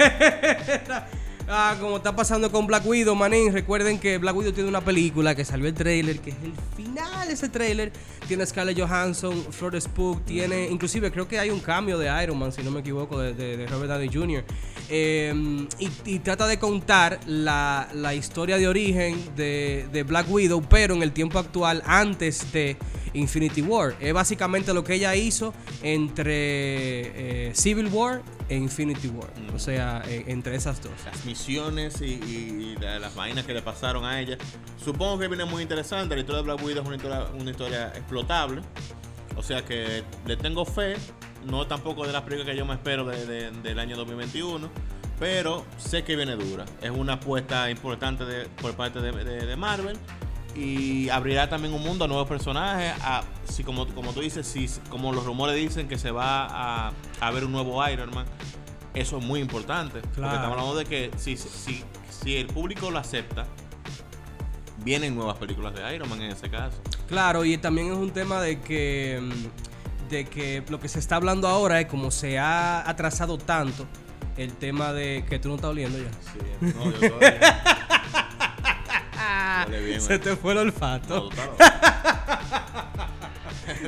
Ah, 1.53 1.75
como 1.81 1.97
está 1.97 2.15
pasando 2.15 2.53
con 2.53 2.65
Black 2.69 2.87
Widow, 2.87 3.17
manín. 3.17 3.53
Recuerden 3.53 3.99
que 3.99 4.19
Black 4.19 4.37
Widow 4.37 4.53
tiene 4.53 4.69
una 4.69 4.83
película 4.83 5.35
que 5.35 5.45
salió 5.45 5.67
el 5.67 5.75
trailer, 5.75 6.21
que 6.21 6.31
es 6.31 6.37
el 6.45 6.53
final 6.77 7.27
de 7.27 7.35
ese 7.35 7.49
trailer. 7.49 7.93
Tiene 8.29 8.45
a 8.45 8.47
Scarlett 8.47 8.79
Johansson, 8.79 9.47
Florence 9.51 9.89
Pugh, 9.89 10.21
tiene, 10.21 10.69
inclusive 10.69 11.11
creo 11.11 11.27
que 11.27 11.41
hay 11.41 11.51
un 11.51 11.59
cambio 11.59 11.99
de 11.99 12.07
Iron 12.23 12.39
Man, 12.39 12.53
si 12.53 12.63
no 12.63 12.71
me 12.71 12.79
equivoco, 12.81 13.19
de, 13.19 13.35
de- 13.35 13.57
de 13.57 13.67
Robert 13.67 13.91
Downey 13.91 14.09
Jr. 14.13 14.45
Eh, 14.91 15.33
y, 15.79 15.89
y 16.05 16.19
trata 16.19 16.47
de 16.49 16.59
contar 16.59 17.21
la, 17.27 17.89
la 17.95 18.15
historia 18.15 18.59
de 18.59 18.67
origen 18.67 19.17
de, 19.37 19.87
de 19.93 20.03
Black 20.03 20.27
Widow, 20.29 20.63
pero 20.69 20.95
en 20.95 21.03
el 21.03 21.13
tiempo 21.13 21.39
actual, 21.39 21.83
antes 21.87 22.51
de 22.53 22.77
Infinity 23.15 23.63
War. 23.63 23.95
Es 24.01 24.13
básicamente 24.13 24.75
lo 24.75 24.83
que 24.85 24.95
ella 24.95 25.15
hizo 25.15 25.55
entre 25.83 27.49
eh, 27.49 27.55
Civil 27.55 27.87
War 27.87 28.23
e 28.49 28.57
Infinity 28.57 29.09
War. 29.09 29.31
O 29.55 29.59
sea, 29.59 30.03
eh, 30.07 30.25
entre 30.29 30.57
esas 30.57 30.83
dos. 30.83 30.93
Las 31.05 31.25
misiones 31.25 32.01
y, 32.01 32.05
y 32.07 32.77
la- 32.81 32.99
las 32.99 33.15
vainas 33.15 33.45
que 33.47 33.55
le 33.55 33.63
pasaron 33.63 34.05
a 34.05 34.21
ella. 34.21 34.37
Supongo 34.83 35.19
que 35.19 35.29
viene 35.29 35.45
muy 35.45 35.63
interesante. 35.63 36.15
La 36.15 36.21
historia 36.21 36.39
de 36.43 36.45
Black 36.53 36.65
Widow 36.65 36.83
es 36.83 36.87
una 36.89 36.97
historia, 36.97 37.27
una 37.39 37.51
historia 37.51 37.89
explotable. 37.95 38.63
O 39.37 39.43
sea 39.43 39.65
que 39.65 40.03
le 40.27 40.37
tengo 40.37 40.65
fe. 40.65 40.95
No 41.47 41.67
tampoco 41.67 42.07
de 42.07 42.13
las 42.13 42.23
películas 42.23 42.51
que 42.53 42.57
yo 42.57 42.65
me 42.67 42.75
espero 42.75 43.05
de- 43.05 43.27
de- 43.27 43.51
del 43.51 43.79
año 43.79 43.97
2021. 43.97 44.69
Pero 45.19 45.65
sé 45.77 46.03
que 46.03 46.17
viene 46.17 46.35
dura. 46.37 46.65
Es 46.81 46.91
una 46.91 47.15
apuesta 47.15 47.71
importante 47.71 48.25
de- 48.25 48.47
por 48.47 48.75
parte 48.75 49.01
de, 49.01 49.57
Marvel. 49.57 49.97
Y 50.57 51.09
abrirá 51.11 51.49
también 51.49 51.73
un 51.75 51.83
mundo 51.83 52.07
a 52.07 52.09
nuevos 52.09 52.27
personajes. 52.27 52.93
A, 53.03 53.23
si 53.45 53.63
como, 53.63 53.87
como 53.95 54.13
tú 54.13 54.21
dices, 54.21 54.47
si, 54.47 54.67
como 54.89 55.13
los 55.13 55.25
rumores 55.25 55.55
dicen 55.57 55.89
que 55.89 55.99
se 55.99 56.11
va 56.11 56.47
a, 56.89 56.93
a 57.21 57.31
ver 57.31 57.45
un 57.45 57.53
nuevo 57.53 57.87
Iron 57.89 58.11
Man. 58.15 58.25
Eso 58.95 59.19
es 59.19 59.25
muy 59.25 59.41
importante. 59.41 60.01
Porque 60.01 60.23
estamos 60.27 60.51
hablando 60.53 60.75
de 60.75 60.85
que 60.87 61.11
si, 61.17 61.37
si, 61.37 61.85
si 62.09 62.37
el 62.37 62.47
público 62.49 62.91
lo 62.91 62.99
acepta, 62.99 63.47
vienen 64.79 65.15
nuevas 65.15 65.37
películas 65.37 65.75
de 65.75 65.95
Iron 65.95 66.09
Man 66.09 66.23
en 66.23 66.33
ese 66.33 66.49
caso. 66.51 66.79
Claro, 67.09 67.45
y 67.45 67.59
también 67.59 67.89
es 67.89 67.97
un 67.99 68.11
tema 68.11 68.41
de 68.41 68.61
que, 68.61 69.21
mm, 69.23 69.70
de 70.11 70.25
que 70.27 70.63
lo 70.69 70.81
que 70.81 70.89
se 70.89 70.99
está 70.99 71.17
hablando 71.17 71.49
ahora 71.49 71.81
es 71.81 71.87
como 71.87 72.11
se 72.11 72.39
ha 72.39 72.89
atrasado 72.89 73.39
tanto 73.39 73.87
el 74.37 74.53
tema 74.55 74.93
de 74.93 75.25
que 75.29 75.39
tú 75.39 75.49
no 75.49 75.55
estás 75.55 75.71
oliendo 75.71 75.99
ya. 75.99 76.11
Sí, 76.11 76.39
no, 76.61 76.91
yo 76.91 76.99
todavía. 77.11 77.63
Huele 79.67 79.85
bien, 79.85 80.01
Se 80.01 80.19
te 80.19 80.37
fue 80.37 80.53
el 80.53 80.59
olfato. 80.59 81.31
No, 81.31 82.40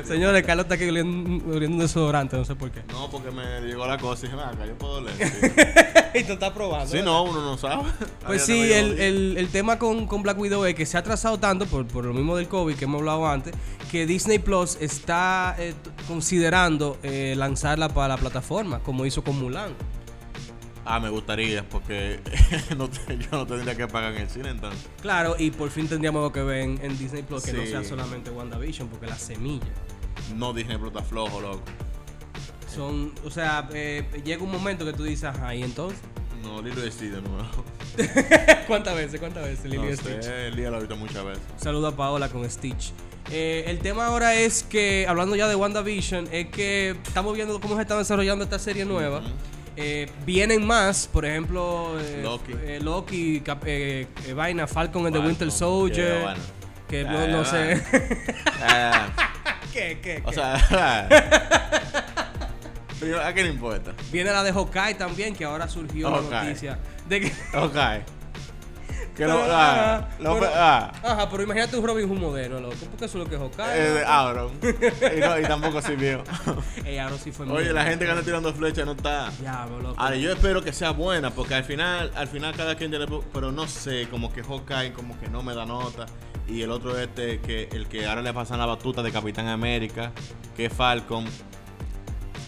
Señores, 0.05 0.43
Carlos 0.45 0.65
está 0.65 0.75
aquí 0.75 0.87
oliendo, 0.89 1.45
oliendo 1.51 1.75
un 1.77 1.81
desodorante, 1.81 2.35
no 2.37 2.45
sé 2.45 2.55
por 2.55 2.71
qué. 2.71 2.81
No, 2.91 3.09
porque 3.09 3.31
me 3.31 3.61
llegó 3.61 3.85
la 3.87 3.97
cosa 3.97 4.25
y 4.25 4.29
dije, 4.29 4.35
"Ven 4.39 4.49
acá, 4.49 4.65
yo 4.65 4.77
puedo 4.77 5.01
leer. 5.01 5.17
Sí, 5.17 6.19
y 6.19 6.23
tú 6.23 6.33
estás 6.33 6.51
probando. 6.51 6.91
Sí, 6.91 7.01
no, 7.03 7.23
uno 7.23 7.41
no 7.41 7.57
sabe. 7.57 7.83
Pues 8.25 8.45
sí, 8.45 8.71
el, 8.71 8.95
veo. 8.95 9.03
el- 9.07 9.37
el 9.37 9.47
tema 9.49 9.79
con, 9.79 10.05
con 10.07 10.21
Black 10.23 10.37
Widow 10.39 10.65
es 10.65 10.75
que 10.75 10.85
se 10.85 10.97
ha 10.97 10.99
atrasado 11.01 11.39
tanto 11.39 11.65
por, 11.65 11.85
por 11.87 12.05
lo 12.05 12.13
mismo 12.13 12.35
del 12.35 12.47
COVID 12.47 12.75
que 12.75 12.85
hemos 12.85 12.99
hablado 12.99 13.27
antes, 13.27 13.53
que 13.91 14.05
Disney 14.05 14.39
Plus 14.39 14.77
está 14.81 15.55
eh, 15.57 15.73
considerando 16.07 16.97
eh, 17.03 17.33
lanzarla 17.37 17.89
para 17.89 18.09
la 18.09 18.17
plataforma, 18.17 18.79
como 18.79 19.05
hizo 19.05 19.23
con 19.23 19.39
Mulan. 19.39 19.71
Ah, 20.85 20.99
me 20.99 21.07
gustaría, 21.09 21.63
porque 21.69 22.19
no 22.77 22.89
te- 22.89 23.17
yo 23.17 23.27
no 23.31 23.47
tendría 23.47 23.73
que 23.73 23.87
pagar 23.87 24.13
en 24.15 24.23
el 24.23 24.29
cine 24.29 24.49
entonces. 24.49 24.85
Claro, 25.01 25.35
y 25.39 25.49
por 25.51 25.69
fin 25.69 25.87
tendríamos 25.87 26.19
algo 26.19 26.33
que 26.33 26.43
ver 26.43 26.59
en, 26.81 26.97
Disney 26.97 27.23
Plus, 27.23 27.41
que 27.43 27.53
no 27.53 27.65
sea 27.65 27.85
solamente 27.85 28.29
WandaVision, 28.31 28.89
porque 28.89 29.05
la 29.07 29.17
semilla. 29.17 29.63
No 30.35 30.53
Disney 30.53 30.77
Plus 30.77 30.91
está 30.93 31.03
flojo, 31.03 31.39
loco. 31.41 31.61
Son, 32.73 33.13
o 33.23 33.29
sea, 33.29 33.67
eh, 33.73 34.03
llega 34.25 34.41
un 34.43 34.51
momento 34.51 34.83
que 34.85 34.93
tú 34.93 35.03
dices, 35.03 35.25
ajá, 35.25 35.53
y 35.53 35.63
entonces. 35.63 35.99
No, 36.41 36.61
Lilo 36.61 36.85
y 36.85 36.91
Stitch 36.91 37.11
de 37.11 37.21
nuevo. 37.21 37.45
¿Cuántas 38.67 38.95
veces? 38.95 39.19
¿Cuántas 39.19 39.43
veces, 39.45 39.65
Lilo 39.65 39.89
y 39.89 39.95
Stitch? 39.95 40.23
sé, 40.23 40.51
día 40.51 40.69
lo 40.71 40.77
he 40.77 40.79
visto 40.81 40.95
muchas 40.97 41.23
veces. 41.23 41.43
Saludo 41.57 41.87
a 41.87 41.95
Paola 41.95 42.29
con 42.29 42.49
Stitch. 42.49 42.91
Eh, 43.31 43.63
el 43.67 43.79
tema 43.79 44.07
ahora 44.07 44.35
es 44.35 44.63
que, 44.63 45.05
hablando 45.07 45.35
ya 45.35 45.47
de 45.47 45.55
WandaVision, 45.55 46.27
es 46.31 46.47
que 46.47 46.89
estamos 47.05 47.33
viendo 47.35 47.59
cómo 47.61 47.75
se 47.75 47.81
está 47.83 47.97
desarrollando 47.97 48.43
esta 48.43 48.59
serie 48.59 48.83
nueva. 48.85 49.21
Eh, 49.77 50.09
vienen 50.25 50.65
más, 50.67 51.07
por 51.07 51.25
ejemplo, 51.25 51.95
Loki. 52.21 52.51
eh, 52.63 52.79
Loki, 52.81 53.39
Cap- 53.41 53.63
Vaina, 54.35 54.67
Falcon 54.67 55.05
and 55.05 55.15
the 55.15 55.21
Winter 55.21 55.49
Soldier. 55.51 56.13
yeah, 56.15 56.23
bueno. 56.23 56.41
Que 56.89 57.03
no, 57.05 57.27
no 57.27 57.45
sé. 57.45 57.81
¿Qué, 59.73 59.99
qué, 60.03 60.21
o 60.23 60.31
sea, 60.31 61.07
pero 62.99 63.21
¿a 63.21 63.33
qué 63.33 63.43
le 63.43 63.49
importa? 63.49 63.91
Viene 64.11 64.31
la 64.31 64.43
de 64.43 64.51
Hawkeye 64.53 64.93
también, 64.95 65.35
que 65.35 65.43
ahora 65.45 65.67
surgió 65.67 66.09
la 66.09 66.21
noticia. 66.43 66.77
De 67.09 67.21
que. 67.21 67.31
Que 69.15 69.27
lo, 69.27 69.37
ah, 69.43 69.95
ajá, 69.97 70.07
lo- 70.19 70.39
pero- 70.39 70.51
ah, 70.55 70.91
Ajá, 71.03 71.29
pero 71.29 71.43
imagínate 71.43 71.77
un 71.77 71.85
Robin 71.85 72.09
Hood 72.09 72.17
moderno, 72.17 72.59
loco. 72.59 72.75
Porque 72.89 73.05
eso 73.05 73.19
es 73.19 73.23
lo 73.23 73.29
que 73.29 73.35
es 73.35 73.41
Hawkeye. 73.41 73.99
eh, 74.01 74.03
Aaron. 74.07 74.51
y, 74.63 75.19
no, 75.19 75.39
y 75.39 75.43
tampoco 75.43 75.83
sirvió. 75.83 76.23
Ey, 76.83 76.97
ahora 76.97 77.15
sí 77.19 77.31
fue 77.31 77.45
Oye, 77.47 77.65
mío. 77.65 77.73
la 77.73 77.83
gente 77.83 78.05
que 78.05 78.11
anda 78.11 78.23
tirando 78.23 78.51
flechas 78.55 78.87
no 78.87 78.93
está. 78.93 79.29
Diablo, 79.39 79.81
loco. 79.81 80.01
Ahora, 80.01 80.15
yo 80.15 80.31
espero 80.31 80.63
que 80.63 80.73
sea 80.73 80.91
buena, 80.91 81.29
porque 81.29 81.53
al 81.53 81.63
final, 81.63 82.11
al 82.15 82.27
final 82.27 82.55
cada 82.55 82.73
quien 82.75 82.89
tiene, 82.89 83.05
pero 83.31 83.51
no 83.51 83.67
sé, 83.67 84.07
como 84.09 84.33
que 84.33 84.41
Hawkeye 84.41 84.93
como 84.93 85.19
que 85.19 85.27
no 85.27 85.43
me 85.43 85.53
da 85.53 85.63
nota. 85.67 86.07
Y 86.47 86.61
el 86.61 86.71
otro 86.71 86.99
este, 86.99 87.39
que 87.39 87.69
el 87.71 87.87
que 87.87 88.05
ahora 88.05 88.21
le 88.21 88.33
pasan 88.33 88.59
la 88.59 88.65
batuta 88.65 89.01
de 89.01 89.11
Capitán 89.11 89.47
América, 89.47 90.11
que 90.55 90.65
es 90.65 90.73
Falcon, 90.73 91.25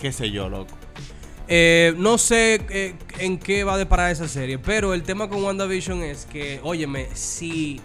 qué 0.01 0.11
sé 0.11 0.31
yo, 0.31 0.49
loco. 0.49 0.75
Eh, 1.47 1.93
no 1.97 2.17
sé 2.17 2.65
eh, 2.69 2.95
en 3.19 3.37
qué 3.37 3.63
va 3.63 3.75
a 3.75 3.77
deparar 3.77 4.11
esa 4.11 4.27
serie, 4.27 4.57
pero 4.57 4.93
el 4.93 5.03
tema 5.03 5.29
con 5.29 5.43
WandaVision 5.43 6.01
es 6.01 6.25
que, 6.25 6.59
óyeme, 6.63 7.07
si 7.13 7.79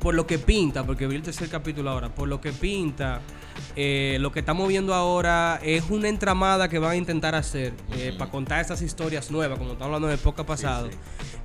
por 0.00 0.14
lo 0.14 0.26
que 0.26 0.38
pinta, 0.38 0.84
porque 0.84 1.06
vi 1.06 1.16
el 1.16 1.22
tercer 1.22 1.48
capítulo 1.48 1.90
ahora, 1.90 2.14
por 2.14 2.28
lo 2.28 2.40
que 2.40 2.52
pinta, 2.52 3.20
eh, 3.76 4.18
lo 4.20 4.30
que 4.30 4.40
estamos 4.40 4.68
viendo 4.68 4.94
ahora 4.94 5.58
es 5.62 5.90
una 5.90 6.08
entramada 6.08 6.68
que 6.68 6.78
van 6.78 6.92
a 6.92 6.96
intentar 6.96 7.34
hacer 7.34 7.72
eh, 7.92 8.14
para 8.16 8.30
contar 8.30 8.60
estas 8.60 8.82
historias 8.82 9.30
nuevas, 9.30 9.58
como 9.58 9.72
estamos 9.72 9.86
hablando 9.86 10.08
en 10.08 10.14
el 10.14 10.20
podcast 10.20 10.48
pasado, 10.48 10.90
sí. 10.90 10.96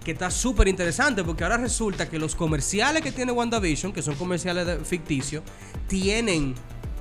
que 0.03 0.12
está 0.12 0.29
súper 0.29 0.67
interesante, 0.67 1.24
porque 1.24 1.43
ahora 1.43 1.57
resulta 1.57 2.07
que 2.07 2.19
los 2.19 2.36
comerciales 2.36 3.01
que 3.01 3.12
tiene 3.12 3.31
WandaVision, 3.31 3.91
que 3.93 4.01
son 4.01 4.15
comerciales 4.15 4.88
ficticios, 4.88 5.43
tienen 5.88 6.53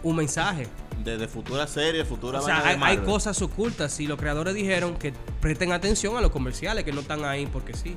un 0.02 0.16
mensaje. 0.16 0.66
De, 1.04 1.16
de 1.16 1.28
futura 1.28 1.66
serie, 1.66 2.04
futura 2.04 2.40
O 2.40 2.42
sea, 2.42 2.66
hay, 2.66 2.78
hay 2.80 2.97
cosas 2.99 3.40
ocultas 3.42 4.00
y 4.00 4.06
los 4.06 4.18
creadores 4.18 4.54
dijeron 4.54 4.97
que 4.97 5.12
presten 5.40 5.73
atención 5.73 6.16
a 6.16 6.20
los 6.20 6.30
comerciales, 6.30 6.85
que 6.85 6.92
no 6.92 7.00
están 7.00 7.25
ahí 7.25 7.47
porque 7.47 7.75
sí. 7.75 7.97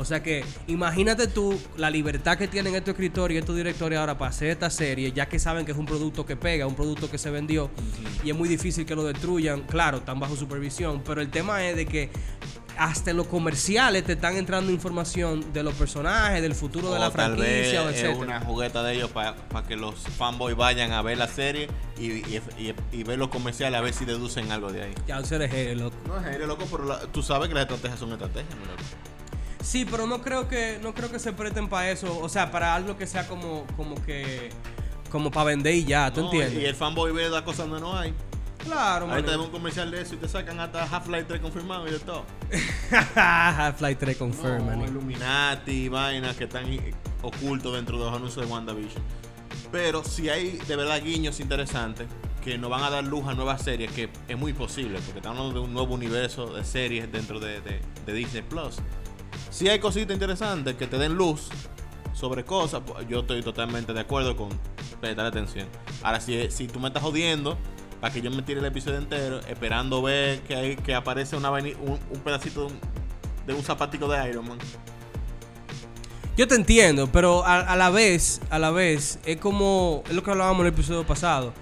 O 0.00 0.04
sea 0.06 0.22
que 0.22 0.42
imagínate 0.66 1.26
tú 1.26 1.60
la 1.76 1.90
libertad 1.90 2.38
que 2.38 2.48
tienen 2.48 2.74
estos 2.74 2.92
escritores 2.92 3.34
y 3.34 3.38
estos 3.38 3.54
directores 3.54 3.98
ahora 3.98 4.16
para 4.16 4.30
hacer 4.30 4.48
esta 4.48 4.70
serie, 4.70 5.12
ya 5.12 5.26
que 5.26 5.38
saben 5.38 5.66
que 5.66 5.72
es 5.72 5.78
un 5.78 5.84
producto 5.84 6.24
que 6.24 6.36
pega, 6.36 6.66
un 6.66 6.74
producto 6.74 7.10
que 7.10 7.18
se 7.18 7.30
vendió 7.30 7.70
y 8.24 8.30
es 8.30 8.36
muy 8.36 8.48
difícil 8.48 8.86
que 8.86 8.94
lo 8.96 9.04
destruyan. 9.04 9.60
Claro, 9.64 9.98
están 9.98 10.18
bajo 10.18 10.36
supervisión, 10.36 11.02
pero 11.04 11.20
el 11.20 11.28
tema 11.30 11.62
es 11.66 11.76
de 11.76 11.84
que 11.84 12.08
hasta 12.78 13.10
en 13.10 13.18
los 13.18 13.26
comerciales 13.26 14.04
te 14.04 14.12
están 14.14 14.36
entrando 14.38 14.72
información 14.72 15.52
de 15.52 15.62
los 15.62 15.74
personajes, 15.74 16.40
del 16.40 16.54
futuro 16.54 16.94
de 16.94 16.98
la 16.98 17.10
tal 17.10 17.36
vez 17.36 17.38
franquicia, 17.68 17.82
o 17.82 17.88
es 17.90 17.96
etcétera. 17.96 18.16
una 18.16 18.40
jugueta 18.40 18.82
de 18.82 18.94
ellos 18.94 19.10
para 19.10 19.34
que 19.68 19.76
los 19.76 19.96
fanboys 19.96 20.56
vayan 20.56 20.92
a 20.92 21.02
ver 21.02 21.18
la 21.18 21.28
serie 21.28 21.68
y, 21.98 22.06
y, 22.06 22.40
y- 22.58 22.74
y 22.98 23.02
ver 23.02 23.18
los 23.18 23.28
comerciales 23.28 23.78
a 23.78 23.82
ver 23.82 23.92
si 23.92 24.06
deducen 24.06 24.50
algo 24.50 24.72
de 24.72 24.82
ahí. 24.84 24.94
Ya, 25.06 25.20
tú 25.22 25.34
eres 25.34 25.76
loco. 25.76 25.94
No 26.06 26.26
es 26.26 26.38
loco, 26.40 26.64
pero 26.70 26.84
la- 26.86 27.00
tú 27.00 27.22
sabes 27.22 27.48
que 27.48 27.54
las 27.54 27.64
estrategias 27.64 27.98
son 28.00 28.12
estrategias, 28.12 28.54
mi 28.58 28.64
loco. 28.64 28.82
Sí, 29.62 29.84
pero 29.84 30.06
no 30.06 30.22
creo 30.22 30.48
que 30.48 30.78
no 30.82 30.94
creo 30.94 31.10
que 31.12 31.18
se 31.18 31.32
presten 31.32 31.68
para 31.68 31.90
eso, 31.90 32.18
o 32.18 32.28
sea, 32.28 32.50
para 32.50 32.74
algo 32.74 32.96
que 32.96 33.06
sea 33.06 33.26
como 33.28 33.66
como 33.76 33.94
que 34.04 34.50
como 35.10 35.30
para 35.30 35.44
vender 35.46 35.74
y 35.74 35.84
ya, 35.84 36.12
¿tú 36.12 36.20
No, 36.20 36.26
entiendes? 36.26 36.62
Y 36.62 36.66
el 36.66 36.74
fanboy 36.74 37.12
ve 37.12 37.28
las 37.28 37.42
cosas 37.42 37.68
donde 37.68 37.80
no 37.80 37.96
hay. 37.98 38.14
Claro, 38.64 39.06
Ahí 39.06 39.22
te 39.22 39.28
mano. 39.28 39.38
ven 39.38 39.40
un 39.46 39.50
comercial 39.50 39.90
de 39.90 40.02
eso 40.02 40.14
y 40.14 40.18
te 40.18 40.28
sacan 40.28 40.60
hasta 40.60 40.82
Half-Life 40.84 41.24
3 41.28 41.40
confirmado 41.40 41.88
y 41.88 41.92
de 41.92 41.98
todo. 41.98 42.24
Half-Life 43.14 43.96
3 43.96 44.16
confirm, 44.16 44.66
No. 44.66 44.84
Illuminati, 44.86 45.88
vainas 45.88 46.36
que 46.36 46.44
están 46.44 46.66
ocultos 47.22 47.74
dentro 47.74 47.98
de 47.98 48.04
los 48.04 48.14
anuncios 48.14 48.44
de 48.46 48.52
WandaVision. 48.52 49.02
Pero 49.72 50.04
si 50.04 50.28
hay 50.28 50.58
de 50.68 50.76
verdad 50.76 51.02
guiños 51.02 51.40
interesantes 51.40 52.06
que 52.44 52.58
nos 52.58 52.70
van 52.70 52.82
a 52.82 52.90
dar 52.90 53.04
luz 53.04 53.26
a 53.28 53.34
nuevas 53.34 53.62
series, 53.62 53.90
que 53.92 54.08
es 54.28 54.36
muy 54.38 54.52
posible, 54.52 54.98
porque 55.04 55.18
estamos 55.20 55.38
hablando 55.38 55.60
de 55.60 55.66
un 55.66 55.72
nuevo 55.74 55.94
universo 55.94 56.52
de 56.52 56.64
series 56.64 57.10
dentro 57.10 57.40
de, 57.40 57.60
de- 57.60 57.80
de 58.06 58.12
Disney 58.12 58.42
Plus. 58.42 58.76
Si 59.50 59.68
hay 59.68 59.80
cositas 59.80 60.14
interesantes 60.14 60.76
que 60.76 60.86
te 60.86 60.96
den 60.96 61.14
luz 61.14 61.48
sobre 62.14 62.44
cosas, 62.44 62.82
pues, 62.86 63.06
yo 63.08 63.20
estoy 63.20 63.42
totalmente 63.42 63.92
de 63.92 64.00
acuerdo 64.00 64.36
con 64.36 64.48
prestar 65.00 65.26
atención. 65.26 65.68
Ahora, 66.02 66.20
si, 66.20 66.50
si 66.50 66.68
tú 66.68 66.78
me 66.78 66.88
estás 66.88 67.02
jodiendo 67.02 67.58
para 68.00 68.14
que 68.14 68.22
yo 68.22 68.30
me 68.30 68.42
tire 68.42 68.60
el 68.60 68.66
episodio 68.66 68.98
entero, 68.98 69.40
esperando 69.40 70.00
ver 70.02 70.40
que, 70.42 70.54
hay, 70.54 70.76
que 70.76 70.94
aparece 70.94 71.36
un, 71.36 71.42
pedacito 72.24 72.60
de 72.60 72.66
un, 72.66 72.80
de 73.46 73.54
un 73.54 73.62
zapatico 73.62 74.08
de 74.08 74.30
Iron 74.30 74.48
Man. 74.48 74.58
Yo 76.36 76.46
te 76.46 76.54
entiendo, 76.54 77.08
pero 77.08 77.44
a, 77.44 77.58
a 77.60 77.76
la 77.76 77.90
vez, 77.90 78.40
a 78.50 78.58
la 78.58 78.70
vez, 78.70 79.18
es 79.26 79.36
como, 79.38 80.04
es 80.06 80.14
lo 80.14 80.22
que 80.22 80.30
hablábamos 80.30 80.60
en 80.60 80.68
el 80.68 80.72
episodio 80.72 81.04
pasado. 81.04 81.52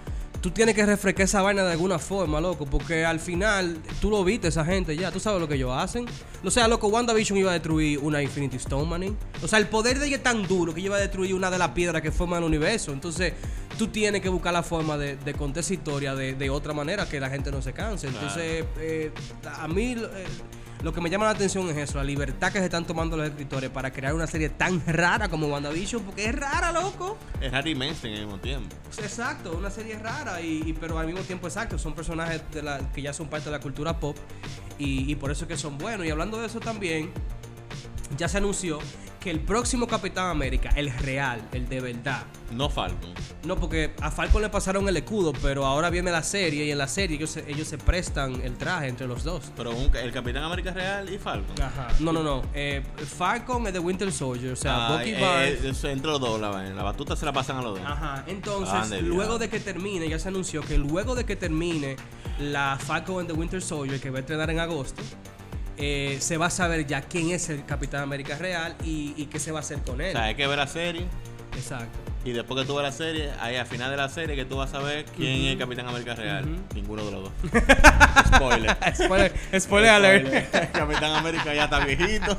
Tú 0.40 0.52
tienes 0.52 0.74
que 0.76 0.86
refrescar 0.86 1.24
esa 1.24 1.42
vaina 1.42 1.64
de 1.64 1.72
alguna 1.72 1.98
forma, 1.98 2.40
loco, 2.40 2.64
porque 2.64 3.04
al 3.04 3.18
final 3.18 3.76
tú 4.00 4.08
lo 4.08 4.22
viste, 4.22 4.48
esa 4.48 4.64
gente 4.64 4.96
ya, 4.96 5.10
tú 5.10 5.18
sabes 5.18 5.40
lo 5.40 5.48
que 5.48 5.56
ellos 5.56 5.72
hacen. 5.76 6.06
O 6.44 6.50
sea, 6.50 6.68
loco, 6.68 6.86
WandaVision 6.88 7.38
iba 7.38 7.50
a 7.50 7.54
destruir 7.54 7.98
una 7.98 8.22
Infinity 8.22 8.56
Stone, 8.56 8.88
manín. 8.88 9.16
O 9.42 9.48
sea, 9.48 9.58
el 9.58 9.66
poder 9.66 9.98
de 9.98 10.06
ella 10.06 10.16
es 10.18 10.22
tan 10.22 10.46
duro 10.46 10.72
que 10.72 10.80
iba 10.80 10.96
a 10.96 11.00
destruir 11.00 11.34
una 11.34 11.50
de 11.50 11.58
las 11.58 11.70
piedras 11.70 12.02
que 12.02 12.12
forman 12.12 12.38
el 12.38 12.44
universo. 12.44 12.92
Entonces, 12.92 13.32
tú 13.76 13.88
tienes 13.88 14.20
que 14.20 14.28
buscar 14.28 14.52
la 14.52 14.62
forma 14.62 14.96
de, 14.96 15.16
de 15.16 15.34
contar 15.34 15.60
esa 15.60 15.74
historia 15.74 16.14
de, 16.14 16.34
de 16.34 16.50
otra 16.50 16.72
manera 16.72 17.08
que 17.08 17.18
la 17.18 17.30
gente 17.30 17.50
no 17.50 17.60
se 17.60 17.72
canse. 17.72 18.06
Entonces, 18.06 18.64
eh, 18.78 19.10
a 19.44 19.66
mí 19.66 19.96
eh, 19.98 20.24
lo 20.82 20.92
que 20.92 21.00
me 21.00 21.10
llama 21.10 21.24
la 21.24 21.32
atención 21.32 21.68
es 21.70 21.76
eso, 21.76 21.98
la 21.98 22.04
libertad 22.04 22.52
que 22.52 22.58
se 22.60 22.66
están 22.66 22.84
tomando 22.86 23.16
los 23.16 23.26
escritores 23.28 23.68
para 23.70 23.90
crear 23.92 24.14
una 24.14 24.26
serie 24.26 24.48
tan 24.48 24.80
rara 24.86 25.28
como 25.28 25.48
WandaVision, 25.48 26.02
porque 26.04 26.26
es 26.26 26.34
rara, 26.34 26.70
loco. 26.72 27.18
Es 27.40 27.52
Harry 27.52 27.74
mainstream 27.74 28.14
al 28.14 28.20
mismo 28.26 28.38
tiempo. 28.40 28.76
Exacto, 28.98 29.56
una 29.58 29.70
serie 29.70 29.98
rara, 29.98 30.40
y, 30.40 30.62
y- 30.66 30.72
pero 30.74 30.98
al 30.98 31.06
mismo 31.06 31.22
tiempo 31.22 31.46
exacto, 31.48 31.78
son 31.78 31.94
personajes 31.94 32.42
de 32.52 32.62
la, 32.62 32.78
que 32.92 33.02
ya 33.02 33.12
son 33.12 33.28
parte 33.28 33.46
de 33.46 33.52
la 33.52 33.60
cultura 33.60 33.98
pop 33.98 34.16
y, 34.78 35.10
y 35.10 35.14
por 35.16 35.30
eso 35.32 35.44
es 35.44 35.48
que 35.48 35.56
son 35.56 35.78
buenos. 35.78 36.06
Y 36.06 36.10
hablando 36.10 36.38
de 36.40 36.46
eso 36.46 36.60
también, 36.60 37.10
ya 38.16 38.28
se 38.28 38.38
anunció 38.38 38.78
que 39.20 39.30
el 39.30 39.40
próximo 39.40 39.86
Capitán 39.86 40.30
América, 40.30 40.70
el 40.76 40.92
real, 40.98 41.40
el 41.52 41.68
de 41.68 41.80
verdad, 41.80 42.22
No 42.52 42.70
Falcon. 42.70 43.12
no, 43.44 43.56
porque 43.56 43.92
a 44.00 44.10
Falcon 44.10 44.42
le 44.42 44.48
pasaron 44.48 44.88
el 44.88 44.96
escudo, 44.96 45.32
pero 45.42 45.66
ahora 45.66 45.90
viene 45.90 46.10
la 46.12 46.22
serie 46.22 46.64
y 46.64 46.70
en 46.70 46.78
la 46.78 46.86
serie 46.88 47.16
ellos 47.16 47.30
se, 47.30 47.50
ellos 47.50 47.66
se 47.66 47.78
prestan 47.78 48.40
el 48.42 48.56
traje 48.56 48.86
entre 48.88 49.06
los 49.08 49.24
dos. 49.24 49.50
Pero 49.56 49.70
un- 49.72 49.94
el 49.96 50.12
Capitán 50.12 50.44
América 50.44 50.72
Real 50.72 51.12
y 51.12 51.18
Falcon. 51.18 51.60
Ajá. 51.60 51.88
No, 51.98 52.12
no, 52.12 52.22
no. 52.22 52.42
Eh, 52.54 52.82
Falcon 53.16 53.66
es 53.66 53.72
de 53.72 53.78
Winter 53.80 54.12
Soldier, 54.12 54.52
o 54.52 54.56
sea, 54.56 54.86
Ah, 54.86 54.96
Bucky 54.98 55.10
eh, 55.10 55.20
Barnes. 55.20 55.64
eh, 55.64 55.68
eso 55.70 55.88
entre 55.88 56.10
los 56.10 56.20
dos, 56.20 56.40
la. 56.40 56.48
La 56.62 56.82
batuta 56.82 57.16
se 57.16 57.24
la 57.26 57.32
pasan 57.32 57.56
a 57.56 57.62
los 57.62 57.78
dos. 57.78 57.86
Ajá, 57.88 58.24
entonces, 58.28 58.72
Ande, 58.74 59.02
luego 59.02 59.38
de 59.38 59.48
que 59.48 59.58
termine, 59.60 60.08
ya 60.08 60.18
se 60.18 60.28
anunció 60.28 60.60
que 60.62 60.78
luego 60.78 61.14
de 61.16 61.24
que 61.24 61.34
termine 61.34 61.96
la 62.38 62.78
Falcon 62.80 63.20
and 63.20 63.28
the 63.28 63.34
Winter 63.34 63.60
Soldier, 63.60 64.00
que 64.00 64.10
va 64.10 64.18
a 64.18 64.20
estrenar 64.20 64.48
en 64.50 64.60
agosto, 64.60 65.02
eh, 65.78 66.18
se 66.20 66.36
va 66.36 66.46
a 66.46 66.50
saber 66.50 66.86
ya 66.86 67.02
quién 67.02 67.30
es 67.30 67.48
el 67.48 67.64
Capitán 67.64 68.02
América 68.02 68.36
real 68.36 68.76
y, 68.84 69.14
y 69.16 69.26
qué 69.26 69.38
se 69.38 69.52
va 69.52 69.58
a 69.58 69.62
hacer 69.62 69.78
con 69.82 70.00
él. 70.00 70.10
O 70.10 70.12
sea, 70.12 70.24
hay 70.24 70.34
que 70.34 70.46
ver 70.46 70.58
la 70.58 70.66
serie. 70.66 71.06
Exacto. 71.56 71.98
Y 72.24 72.32
después 72.32 72.60
que 72.60 72.66
tú 72.66 72.74
ves 72.74 72.82
la 72.82 72.92
serie, 72.92 73.30
ahí 73.40 73.56
al 73.56 73.66
final 73.66 73.90
de 73.90 73.96
la 73.96 74.08
serie 74.08 74.36
que 74.36 74.44
tú 74.44 74.56
vas 74.56 74.74
a 74.74 74.80
ver 74.80 75.04
quién 75.16 75.40
es 75.40 75.52
el 75.52 75.58
Capitán 75.58 75.86
América 75.86 76.14
Real. 76.14 76.44
Ninguno 76.74 77.04
de 77.04 77.12
los 77.12 77.22
dos. 77.22 77.32
Spoiler. 78.36 78.76
Spoiler, 78.94 79.32
spoiler 79.58 79.90
alert. 79.90 80.50
Capitán 80.72 81.12
América 81.12 81.54
ya 81.54 81.64
está 81.64 81.84
viejito. 81.84 82.36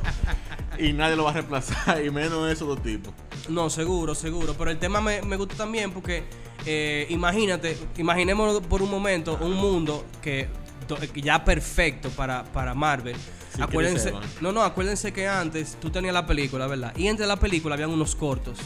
Y 0.78 0.94
nadie 0.94 1.16
lo 1.16 1.24
va 1.24 1.32
a 1.32 1.34
reemplazar. 1.34 2.06
Y 2.06 2.12
menos 2.12 2.52
esos 2.52 2.68
dos 2.68 2.84
tipos. 2.84 3.14
No, 3.48 3.70
seguro, 3.70 4.16
seguro. 4.16 4.54
Pero 4.58 4.70
el 4.70 4.78
tema 4.78 5.02
me, 5.02 5.22
me 5.22 5.38
gusta 5.38 5.56
también 5.56 5.92
porque 5.92 6.24
eh, 6.66 7.08
imagínate, 7.10 7.78
imaginemos 7.98 8.62
por 8.68 8.82
un 8.82 8.92
momento 8.92 9.38
un 9.42 9.54
mundo 9.54 10.06
que, 10.22 10.50
que 10.96 11.22
ya 11.22 11.44
perfecto 11.44 12.10
para, 12.10 12.44
para 12.44 12.74
Marvel. 12.74 13.16
Acuérdense, 13.60 14.14
no, 14.42 14.52
no, 14.52 14.64
acuérdense 14.64 15.12
que 15.12 15.28
antes 15.28 15.78
tú 15.80 15.90
tenías 15.90 16.14
la 16.14 16.26
película, 16.26 16.68
¿verdad? 16.68 16.94
Y 16.96 17.08
entre 17.08 17.26
la 17.26 17.38
película 17.38 17.76
habían 17.76 17.90
unos 17.90 18.16
cortos 18.16 18.58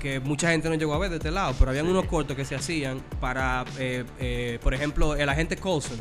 que 0.00 0.18
mucha 0.18 0.50
gente 0.50 0.68
no 0.68 0.74
llegó 0.74 0.94
a 0.94 0.98
ver 0.98 1.10
de 1.10 1.16
este 1.16 1.30
lado, 1.30 1.54
pero 1.58 1.70
habían 1.70 1.86
unos 1.86 2.06
cortos 2.06 2.36
que 2.36 2.44
se 2.44 2.56
hacían 2.56 3.00
para, 3.20 3.64
eh, 3.78 4.04
eh, 4.18 4.58
por 4.62 4.74
ejemplo, 4.74 5.14
el 5.14 5.28
agente 5.28 5.56
Coulson. 5.56 5.98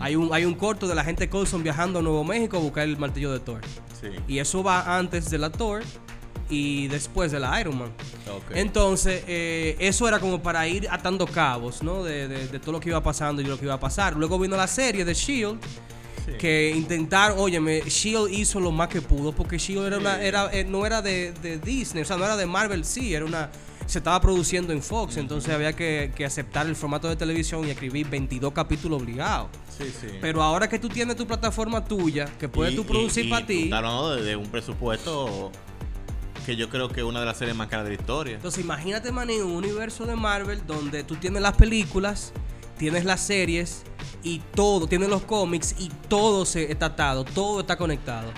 Hay 0.00 0.16
un, 0.16 0.32
hay 0.32 0.44
un 0.46 0.54
corto 0.54 0.86
del 0.86 0.98
agente 0.98 1.28
Coulson 1.28 1.62
viajando 1.62 1.98
a 1.98 2.02
Nuevo 2.02 2.24
México 2.24 2.56
a 2.56 2.60
buscar 2.60 2.84
el 2.84 2.96
martillo 2.96 3.32
de 3.32 3.40
Thor. 3.40 3.60
Sí. 4.00 4.08
Y 4.28 4.38
eso 4.38 4.62
va 4.62 4.96
antes 4.96 5.28
de 5.28 5.38
la 5.38 5.50
Thor 5.50 5.82
y 6.48 6.88
después 6.88 7.32
de 7.32 7.40
la 7.40 7.60
Iron 7.60 7.78
Man. 7.78 7.90
Entonces, 8.54 9.24
eh, 9.26 9.76
eso 9.78 10.06
era 10.08 10.18
como 10.20 10.42
para 10.42 10.66
ir 10.68 10.88
atando 10.90 11.26
cabos, 11.26 11.82
¿no? 11.82 12.02
De, 12.02 12.28
de- 12.28 12.48
de 12.48 12.58
todo 12.60 12.72
lo 12.72 12.80
que 12.80 12.88
iba 12.90 13.02
pasando 13.02 13.40
y 13.42 13.44
lo 13.44 13.58
que 13.58 13.64
iba 13.64 13.74
a 13.74 13.80
pasar. 13.80 14.16
Luego 14.16 14.38
vino 14.38 14.56
la 14.56 14.66
serie 14.66 15.04
de 15.04 15.14
Shield, 15.14 15.58
Sí. 16.24 16.32
que 16.38 16.72
intentaron, 16.76 17.36
óyeme, 17.40 17.80
Shield 17.80 18.32
hizo 18.32 18.60
lo 18.60 18.70
más 18.70 18.86
que 18.88 19.00
pudo, 19.02 19.32
porque 19.32 19.58
Shield 19.58 19.86
era 19.86 19.98
una, 19.98 20.22
era, 20.22 20.50
eh, 20.52 20.62
no 20.64 20.86
era 20.86 21.02
de, 21.02 21.32
de 21.42 21.58
Disney, 21.58 22.02
o 22.04 22.06
sea, 22.06 22.16
no 22.16 22.24
era 22.24 22.36
de 22.36 22.46
Marvel, 22.46 22.84
sí, 22.84 23.12
era 23.12 23.24
una. 23.24 23.50
Se 23.86 23.98
estaba 23.98 24.20
produciendo 24.20 24.72
en 24.72 24.80
Fox, 24.80 25.16
entonces 25.16 25.52
había 25.52 25.72
que, 25.72 26.12
que 26.14 26.24
aceptar 26.24 26.68
el 26.68 26.76
formato 26.76 27.08
de 27.08 27.16
televisión 27.16 27.66
y 27.66 27.70
escribir 27.72 28.06
22 28.08 28.52
capítulos 28.52 29.02
obligados. 29.02 29.48
Sí, 29.76 29.92
sí. 30.00 30.06
Pero 30.20 30.40
ahora 30.44 30.68
que 30.68 30.78
tú 30.78 30.88
tienes 30.88 31.16
tu 31.16 31.26
plataforma 31.26 31.84
tuya, 31.84 32.26
que 32.38 32.48
puedes 32.48 32.72
Y- 32.74 32.76
tú 32.76 32.84
producir 32.86 33.24
y- 33.24 33.26
y 33.26 33.30
para 33.30 33.44
ti. 33.46 33.68
de, 33.68 34.22
de 34.22 34.36
un 34.36 34.46
presupuesto 34.46 35.50
que 36.44 36.56
yo 36.56 36.68
creo 36.68 36.88
que 36.88 37.00
es 37.00 37.06
una 37.06 37.20
de 37.20 37.26
las 37.26 37.36
series 37.36 37.56
más 37.56 37.68
caras 37.68 37.84
de 37.84 37.90
la 37.90 38.00
historia. 38.00 38.34
Entonces 38.34 38.62
imagínate, 38.64 39.12
man, 39.12 39.30
en 39.30 39.42
un 39.42 39.52
universo 39.52 40.04
de 40.06 40.16
Marvel 40.16 40.66
donde 40.66 41.04
tú 41.04 41.16
tienes 41.16 41.42
las 41.42 41.56
películas, 41.56 42.32
tienes 42.78 43.04
las 43.04 43.20
series 43.20 43.82
y 44.22 44.40
todo, 44.54 44.86
tienes 44.86 45.08
los 45.08 45.22
cómics 45.22 45.74
y 45.78 45.88
todo 46.08 46.44
se 46.44 46.70
está 46.70 46.86
atado, 46.86 47.24
todo 47.24 47.60
está 47.60 47.76
conectado. 47.76 48.32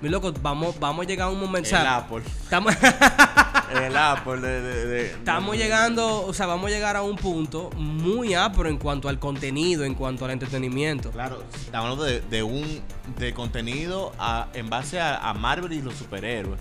Mi 0.00 0.08
loco, 0.08 0.32
vamos, 0.40 0.78
vamos 0.80 1.04
a 1.04 1.08
llegar 1.08 1.28
a 1.28 1.30
un 1.30 1.38
momento. 1.38 1.68
o 1.68 1.72
el 1.76 1.82
sea, 1.82 1.96
Apple. 1.98 2.22
estamos, 2.42 2.74
El 3.74 3.96
Apple 3.96 4.40
de... 4.40 4.60
de- 4.62 4.86
de- 4.86 5.06
estamos 5.12 5.52
de- 5.52 5.58
llegando, 5.58 6.24
o 6.26 6.32
sea, 6.34 6.46
vamos 6.46 6.66
a 6.66 6.70
llegar 6.74 6.96
a 6.96 7.02
un 7.02 7.16
punto 7.16 7.70
muy 7.76 8.34
apro 8.34 8.68
en 8.68 8.78
cuanto 8.78 9.08
al 9.08 9.18
contenido, 9.18 9.84
en 9.84 9.94
cuanto 9.94 10.24
al 10.24 10.32
entretenimiento. 10.32 11.10
Claro, 11.10 11.42
estamos 11.54 11.84
hablando 11.90 12.04
de, 12.04 12.20
de 12.22 12.42
un 12.42 12.82
de 13.18 13.32
contenido 13.34 14.12
a- 14.18 14.48
en 14.54 14.68
base 14.70 15.00
a, 15.00 15.16
a 15.28 15.34
Marvel 15.34 15.72
y 15.72 15.82
los 15.82 15.94
superhéroes. 15.94 16.60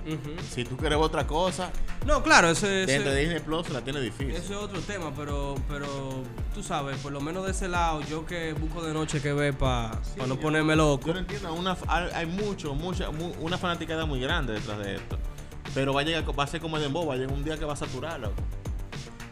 Si 0.51 0.63
tú 0.65 0.77
quieres 0.77 0.97
otra 0.99 1.25
cosa, 1.27 1.71
No, 2.05 2.23
claro, 2.23 2.49
ese, 2.49 2.83
ese- 2.83 2.91
dentro 2.93 3.11
de 3.11 3.21
Disney 3.21 3.39
Plus 3.39 3.69
la 3.69 3.81
tiene 3.81 3.99
difícil. 4.01 4.31
Ese 4.31 4.53
es 4.53 4.59
otro 4.59 4.79
tema, 4.81 5.11
pero, 5.15 5.55
pero 5.67 5.87
tú 6.53 6.63
sabes, 6.63 6.97
por 6.97 7.11
lo 7.11 7.21
menos 7.21 7.45
de 7.45 7.51
ese 7.51 7.67
lado, 7.67 8.01
yo 8.09 8.25
que 8.25 8.53
busco 8.53 8.81
de 8.83 8.93
noche 8.93 9.21
que 9.21 9.33
ver 9.33 9.57
para 9.57 9.93
Sí, 10.03 10.21
no 10.27 10.35
ponerme 10.39 10.75
loco. 10.75 11.07
Yo 11.07 11.13
no 11.13 11.19
entiendo, 11.19 11.53
una, 11.53 11.75
hay 11.87 12.09
hay 12.13 12.25
mucho, 12.25 12.73
mucha, 12.75 13.09
mu- 13.11 13.33
una 13.39 13.57
fanaticada 13.57 14.05
muy 14.05 14.19
grande 14.19 14.53
detrás 14.53 14.77
de 14.79 14.95
esto. 14.95 15.17
Pero 15.73 15.93
va 15.93 16.01
a 16.01 16.03
llegar, 16.03 16.23
va 16.39 16.43
a 16.43 16.47
ser 16.47 16.61
como 16.61 16.77
el 16.77 16.83
Dembow, 16.83 17.05
va 17.07 17.13
a 17.13 17.17
llegar 17.17 17.33
un 17.33 17.43
día 17.43 17.57
que 17.57 17.65
va 17.65 17.73
a 17.73 17.77
saturarlo. 17.77 18.31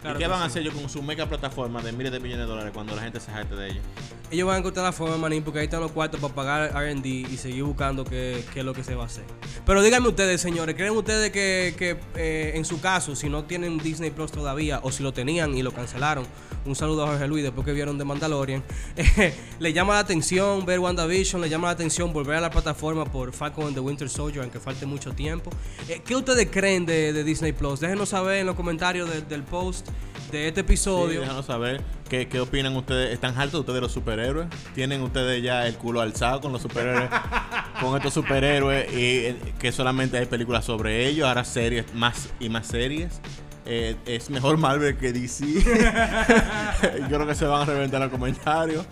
Claro 0.02 0.18
¿Y 0.18 0.22
qué 0.22 0.28
van 0.28 0.42
a 0.42 0.46
hacer 0.46 0.62
ellos 0.62 0.76
con 0.76 0.90
su 0.90 1.02
mega 1.02 1.26
plataforma 1.26 1.82
de 1.82 1.92
miles 1.92 2.12
de 2.12 2.20
millones 2.20 2.46
de 2.46 2.50
dólares 2.50 2.72
cuando 2.74 2.96
la 2.96 3.02
gente 3.02 3.20
se 3.20 3.32
jarte 3.32 3.56
de 3.56 3.72
ellos? 3.72 3.84
Ellos 4.30 4.46
van 4.46 4.58
a 4.58 4.60
encontrar 4.60 4.86
la 4.86 4.92
forma, 4.92 5.16
manín, 5.18 5.42
porque 5.42 5.60
ahí 5.60 5.66
están 5.66 5.80
los 5.80 5.92
cuartos 5.92 6.20
para 6.20 6.34
pagar 6.34 6.72
RD 6.74 7.06
y 7.06 7.38
seguir 7.38 7.64
buscando 7.64 8.04
qué, 8.04 8.44
qué 8.54 8.60
es 8.60 8.66
lo 8.66 8.74
que 8.74 8.84
se 8.84 8.94
va 8.94 9.04
a 9.04 9.06
hacer. 9.06 9.24
Pero 9.66 9.82
díganme 9.82 10.10
ustedes, 10.10 10.42
señores, 10.42 10.76
¿creen 10.76 10.92
ustedes 10.98 11.32
que, 11.32 11.74
que, 11.78 11.98
eh, 12.16 12.52
en 12.56 12.66
su 12.66 12.82
caso, 12.82 13.16
si 13.16 13.30
no 13.30 13.46
tienen 13.46 13.78
Disney 13.78 14.12
Plus 14.12 14.32
todavía, 14.32 14.82
o 14.84 14.92
si 14.92 15.02
lo 15.02 15.14
tenían 15.14 15.56
y 15.58 15.64
lo 15.64 15.72
cancelaron, 15.72 16.26
un 16.66 16.76
saludo 16.76 17.06
a 17.06 17.08
Jorge 17.08 17.28
Luis 17.28 17.44
después 17.44 17.66
que 17.66 17.72
vieron 17.72 17.98
de 17.98 18.04
Mandalorian, 18.04 18.64
eh, 18.98 19.34
le 19.60 19.72
llama 19.72 19.94
la 19.94 20.00
atención 20.00 20.66
ver 20.66 20.80
WandaVision, 20.80 21.42
le 21.42 21.48
llama 21.48 21.68
la 21.68 21.74
atención 21.74 22.12
volver 22.12 22.36
a 22.36 22.42
la 22.42 22.50
plataforma 22.50 23.06
por 23.06 23.32
Falcon 23.32 23.68
and 23.68 23.76
the 23.76 23.80
Winter 23.80 24.10
Soldier, 24.10 24.42
aunque 24.44 24.60
falte 24.60 24.86
mucho 24.86 25.14
tiempo? 25.14 25.52
Eh, 25.88 26.02
¿Qué 26.06 26.16
ustedes 26.18 26.50
creen 26.52 26.86
de, 26.86 27.24
Disney 27.24 27.54
Plus? 27.54 27.80
Déjenos 27.80 28.10
saber 28.10 28.40
en 28.40 28.48
los 28.48 28.56
comentarios 28.58 29.10
de- 29.10 29.22
del 29.22 29.44
post 29.44 29.88
de 30.32 30.48
este 30.48 30.62
Sí, 30.62 30.66
episodio. 30.66 31.22
déjanos 31.22 31.46
saber 31.46 31.82
qué, 32.10 32.28
qué 32.28 32.40
opinan 32.40 32.76
ustedes. 32.76 33.14
¿Están 33.14 33.38
hartos 33.38 33.62
ustedes 33.62 33.76
de 33.76 33.82
los 33.82 33.92
superhéroes? 33.92 34.48
¿Tienen 34.76 35.02
ustedes 35.02 35.42
ya 35.44 35.66
el 35.68 35.76
culo 35.76 36.02
alzado 36.02 36.42
con 36.42 36.52
los 36.52 36.62
superhéroes 36.62 37.10
con 37.82 37.96
estos 37.96 38.14
superhéroes 38.14 38.92
y 38.94 38.98
eh, 39.26 39.36
que 39.60 39.72
solamente 39.72 40.18
hay 40.18 40.26
películas 40.26 40.66
sobre 40.66 41.08
ellos, 41.08 41.28
ahora 41.28 41.44
series 41.44 41.94
más 41.94 42.30
y 42.40 42.50
más 42.50 42.68
series. 42.68 43.22
Eh, 43.66 43.96
es 44.06 44.30
mejor 44.30 44.58
Marvel 44.58 44.98
que 44.98 45.12
DC. 45.12 45.46
Yo 47.02 47.08
creo 47.08 47.28
que 47.28 47.36
se 47.36 47.46
van 47.46 47.62
a 47.64 47.66
reventar 47.66 48.02
los 48.02 48.10
comentarios. 48.12 48.86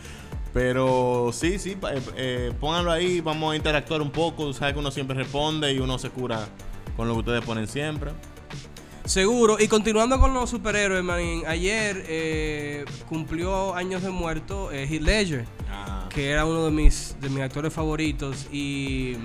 Pero 0.53 1.31
sí, 1.33 1.59
sí, 1.59 1.75
eh, 1.91 2.01
eh, 2.15 2.53
pónganlo 2.61 2.89
ahí, 2.89 3.19
vamos 3.19 3.51
a 3.51 3.55
interactuar 3.57 4.01
un 4.01 4.09
poco. 4.09 4.53
Sabes 4.53 4.73
que 4.73 4.79
uno 4.79 4.89
siempre 4.89 5.15
responde 5.17 5.73
y 5.73 5.79
uno 5.79 5.99
se 5.99 6.09
cura 6.09 6.47
con 6.95 7.09
lo 7.09 7.13
que 7.15 7.19
ustedes 7.19 7.41
ponen 7.43 7.67
siempre. 7.67 8.11
Seguro. 9.05 9.57
Y 9.59 9.67
continuando 9.67 10.19
con 10.19 10.33
los 10.33 10.49
superhéroes, 10.49 11.03
man, 11.03 11.19
ayer 11.47 12.03
eh, 12.07 12.85
cumplió 13.07 13.75
años 13.75 14.01
de 14.01 14.09
muerto 14.09 14.71
eh, 14.71 14.87
Heath 14.89 15.01
Ledger, 15.01 15.45
Ah. 15.69 16.07
que 16.09 16.29
era 16.29 16.45
uno 16.45 16.65
de 16.65 16.71
mis, 16.71 17.15
de 17.21 17.29
mis 17.29 17.41
actores 17.41 17.71
favoritos. 17.73 18.47
Y, 18.51 19.17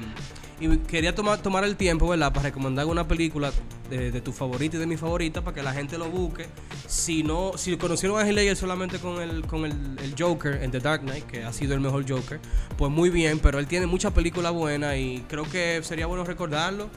y 0.61 0.77
quería 0.87 1.15
tomar, 1.15 1.41
tomar 1.41 1.65
el 1.65 1.77
tiempo, 1.77 2.09
¿verdad?, 2.09 2.33
para 2.33 2.45
recomendar 2.45 2.85
una 2.87 3.09
película 3.09 3.53
de, 3.89 4.11
de 4.11 4.21
tu 4.21 4.33
favorita 4.33 4.77
y 4.77 4.81
de 4.81 4.87
mi 4.87 4.97
favorita 4.99 5.43
para 5.43 5.55
que 5.55 5.63
la 5.63 5.73
gente 5.73 5.97
lo 5.97 6.11
busque. 6.11 6.47
Si 6.87 7.23
no, 7.23 7.53
si 7.57 7.77
conocieron 7.79 8.19
a 8.21 8.27
Heath 8.27 8.35
Ledger 8.35 8.57
solamente 8.57 8.99
con 8.99 9.23
el, 9.23 9.47
con 9.47 9.65
el, 9.65 9.73
el 10.03 10.15
Joker 10.19 10.63
en 10.63 10.71
The 10.71 10.81
Dark 10.81 11.01
Knight, 11.03 11.25
que 11.25 11.45
ha 11.45 11.53
sido 11.55 11.73
el 11.75 11.81
mejor 11.81 12.05
Joker, 12.07 12.39
pues 12.77 12.91
muy 12.93 13.09
bien, 13.09 13.39
pero 13.39 13.59
él 13.59 13.67
tiene 13.67 13.87
muchas 13.87 14.13
películas 14.13 14.53
buenas 14.53 14.97
y 14.99 15.25
creo 15.29 15.45
que 15.45 15.81
sería 15.83 16.05
bueno 16.07 16.25
recordarlo. 16.25 16.91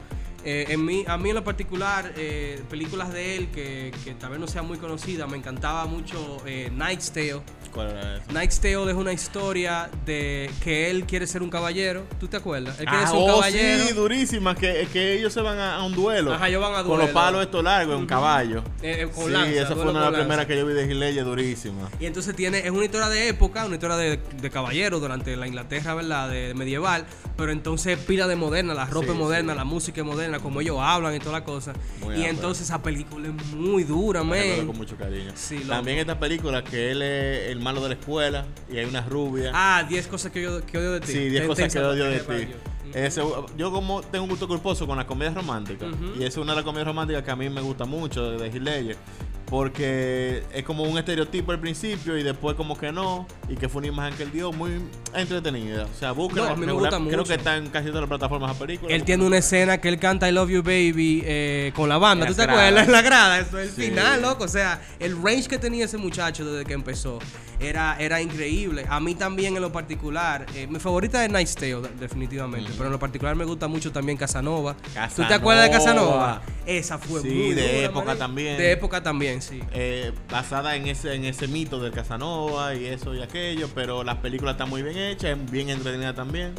Eh, 0.44 0.66
en 0.68 0.84
mí, 0.84 1.04
a 1.06 1.16
mí 1.16 1.30
en 1.30 1.36
lo 1.36 1.44
particular, 1.44 2.12
eh, 2.16 2.62
películas 2.68 3.12
de 3.12 3.36
él 3.36 3.48
que, 3.50 3.92
que 4.04 4.12
tal 4.14 4.30
vez 4.30 4.38
no 4.40 4.46
sean 4.46 4.66
muy 4.66 4.78
conocidas, 4.78 5.28
me 5.30 5.36
encantaba 5.36 5.86
mucho 5.86 6.42
eh, 6.46 6.70
Knight's 6.74 7.10
Tale. 7.12 7.40
¿Cuál 7.72 7.90
era 7.90 8.16
esa? 8.18 8.26
Knight's 8.28 8.60
Tale 8.60 8.90
es 8.90 8.94
una 8.96 9.12
historia 9.12 9.88
de 10.06 10.50
que 10.62 10.90
él 10.90 11.04
quiere 11.06 11.26
ser 11.26 11.42
un 11.42 11.50
caballero. 11.50 12.04
¿Tú 12.20 12.28
te 12.28 12.36
acuerdas? 12.36 12.78
Él 12.78 12.86
quiere 12.86 13.04
Ah, 13.04 13.06
ser 13.08 13.16
un 13.16 13.22
oh, 13.22 13.34
caballero. 13.36 13.84
sí, 13.88 13.92
durísima, 13.94 14.54
que, 14.54 14.86
que 14.92 15.14
ellos 15.14 15.32
se 15.32 15.40
van 15.40 15.58
a, 15.58 15.76
a 15.76 15.84
un 15.84 15.92
duelo. 15.94 16.34
Ajá, 16.34 16.48
ellos 16.48 16.60
van 16.62 16.72
a 16.74 16.82
Con 16.82 16.90
los 16.98 16.98
duelo. 16.98 17.12
palos 17.12 17.42
estos 17.42 17.64
largos, 17.64 17.96
un 17.98 18.06
caballo. 18.06 18.62
Eh, 18.82 18.98
eh, 19.02 19.08
con 19.14 19.24
sí, 19.26 19.30
lanza, 19.30 19.50
esa 19.50 19.66
fue 19.68 19.76
duelo 19.76 19.90
una 19.92 20.04
de 20.06 20.10
las 20.12 20.20
primeras 20.20 20.46
que 20.46 20.56
yo 20.56 20.66
vi 20.66 20.74
de 20.74 20.86
Gileye, 20.86 21.22
durísima. 21.22 21.88
Y 21.98 22.06
entonces 22.06 22.36
tiene, 22.36 22.58
es 22.58 22.70
una 22.70 22.84
historia 22.84 23.08
de 23.08 23.28
época, 23.28 23.64
una 23.64 23.74
historia 23.76 23.96
de, 23.96 24.18
de 24.40 24.50
caballero 24.50 25.00
durante 25.00 25.34
la 25.36 25.46
Inglaterra, 25.48 25.94
¿verdad? 25.94 26.28
De, 26.28 26.54
medieval, 26.54 27.06
pero 27.36 27.50
entonces 27.50 27.98
pila 27.98 28.26
de 28.28 28.36
moderna, 28.36 28.74
la 28.74 28.84
ropa 28.86 29.06
Sí, 29.06 29.12
es 29.12 29.18
moderna, 29.18 29.52
sí. 29.54 29.58
la 29.58 29.64
música 29.64 30.00
es 30.02 30.06
como 30.40 30.60
ellos 30.60 30.76
hablan 30.80 31.14
y 31.14 31.18
toda 31.18 31.32
la 31.40 31.44
cosa. 31.44 31.72
Muy 32.02 32.16
y 32.16 32.24
entonces 32.24 32.64
esa 32.64 32.82
película 32.82 33.28
es 33.28 33.46
muy 33.54 33.84
dura, 33.84 34.22
man. 34.22 34.66
con 34.66 34.76
mucho 34.76 34.96
cariño. 34.96 35.32
Sí. 35.34 35.60
También 35.68 35.98
esta 35.98 36.18
película 36.18 36.62
que 36.64 36.90
él 36.90 37.02
es 37.02 37.50
el 37.50 37.60
malo 37.60 37.80
de 37.82 37.88
la 37.90 37.94
escuela 37.94 38.46
y 38.70 38.78
hay 38.78 38.84
una 38.84 39.00
rubia. 39.02 39.50
Ah, 39.54 39.84
10 39.88 40.06
cosas 40.06 40.30
que 40.32 40.42
yo, 40.42 40.64
que 40.64 40.78
odio 40.78 40.92
de 40.92 41.00
ti. 41.00 41.12
sí, 41.12 41.18
10 41.28 41.40
Ten- 41.42 41.48
cosas 41.48 41.72
que 41.72 41.78
odio 41.80 42.04
de 42.04 42.20
ti. 42.20 42.48
Ese- 42.92 43.22
yo 43.56 43.72
como 43.72 44.02
tengo 44.02 44.22
un 44.24 44.30
gusto 44.30 44.46
culposo 44.46 44.86
con 44.86 44.96
las 44.96 45.06
comedias 45.06 45.34
románticas 45.34 45.88
y 46.16 46.18
esa 46.18 46.26
es 46.28 46.36
una 46.36 46.52
de 46.52 46.56
las 46.56 46.64
comedias 46.64 46.86
románticas 46.86 47.24
que 47.24 47.30
a 47.32 47.34
mí 47.36 47.48
me 47.50 47.60
gusta 47.60 47.84
mucho 47.86 48.30
de 48.38 48.46
Heath 48.46 48.62
Ledger 48.62 48.96
porque 49.48 50.42
es 50.52 50.64
como 50.64 50.82
un 50.84 50.98
estereotipo 50.98 51.52
al 51.52 51.60
principio 51.60 52.16
y 52.18 52.22
después 52.22 52.56
como 52.56 52.76
que 52.76 52.90
no 52.92 53.26
y 53.48 53.56
que 53.56 53.68
fue 53.68 53.80
una 53.80 53.88
imagen 53.88 54.14
que 54.16 54.22
él 54.24 54.32
dio 54.32 54.52
muy 54.52 54.80
entretenida. 55.14 55.84
O 55.84 55.98
sea, 55.98 56.12
búsquenla. 56.12 56.48
No, 56.48 56.54
a 56.54 56.56
mí 56.56 56.66
me 56.66 56.72
gusta 56.72 56.90
Creo 56.96 57.00
mucho. 57.00 57.24
que 57.24 57.34
está 57.34 57.56
en 57.56 57.68
casi 57.68 57.86
todas 57.88 58.02
las 58.02 58.08
plataformas 58.08 58.50
a 58.56 58.58
películas. 58.58 58.92
Él 58.94 59.04
tiene 59.04 59.24
una 59.24 59.38
escena 59.38 59.78
que 59.78 59.88
él 59.88 59.98
canta 59.98 60.28
I 60.28 60.32
Love 60.32 60.50
You 60.50 60.62
Baby 60.62 61.22
eh, 61.24 61.72
con 61.74 61.88
la 61.88 61.98
banda. 61.98 62.26
¿Tú 62.26 62.34
te 62.34 62.42
acuerdas? 62.42 62.64
En 62.86 62.92
la 62.92 63.02
grada. 63.02 63.38
Eso 63.40 63.58
es 63.58 63.70
el 63.70 63.74
Sí. 63.74 63.90
final, 63.90 64.22
loco. 64.22 64.44
O 64.44 64.48
sea, 64.48 64.80
el 64.98 65.20
range 65.22 65.46
que 65.48 65.58
tenía 65.58 65.84
ese 65.84 65.96
muchacho 65.98 66.44
desde 66.44 66.64
que 66.64 66.72
empezó 66.74 67.18
era, 67.60 67.96
era 67.98 68.20
increíble. 68.20 68.84
A 68.88 68.98
mí 69.00 69.14
también 69.14 69.54
en 69.56 69.62
lo 69.62 69.72
particular. 69.72 70.46
eh, 70.54 70.66
mi 70.66 70.78
favorita 70.80 71.24
es 71.24 71.30
Night's 71.30 71.54
Tale, 71.54 71.76
de- 71.82 71.88
definitivamente. 72.00 72.70
Pero 72.72 72.86
en 72.86 72.92
lo 72.92 72.98
particular 72.98 73.34
me 73.36 73.44
gusta 73.44 73.68
mucho 73.68 73.92
también 73.92 74.18
Casanova. 74.18 74.76
¿Tú 75.14 75.22
te 75.26 75.34
acuerdas 75.34 75.64
de 75.66 75.70
Casanova. 75.70 76.42
Esa 76.66 76.98
fue 76.98 77.20
Sí, 77.20 77.28
muy 77.28 77.54
de 77.54 77.62
dura, 77.62 77.84
época 77.86 78.16
también. 78.16 78.56
De 78.58 78.72
época 78.72 79.02
también, 79.02 79.33
sí. 79.42 79.60
eh, 79.72 80.12
basada 80.30 80.76
en 80.76 80.86
ese 80.88 81.14
en 81.14 81.24
ese 81.24 81.48
mito 81.48 81.80
del 81.80 81.92
Casanova 81.92 82.74
y 82.74 82.86
eso 82.86 83.14
y 83.14 83.22
aquello, 83.22 83.68
pero 83.74 84.04
la 84.04 84.20
película 84.20 84.52
está 84.52 84.66
muy 84.66 84.82
bien 84.82 84.96
hecha, 84.98 85.30
es 85.30 85.50
bien 85.50 85.68
entretenida 85.70 86.14
también, 86.14 86.52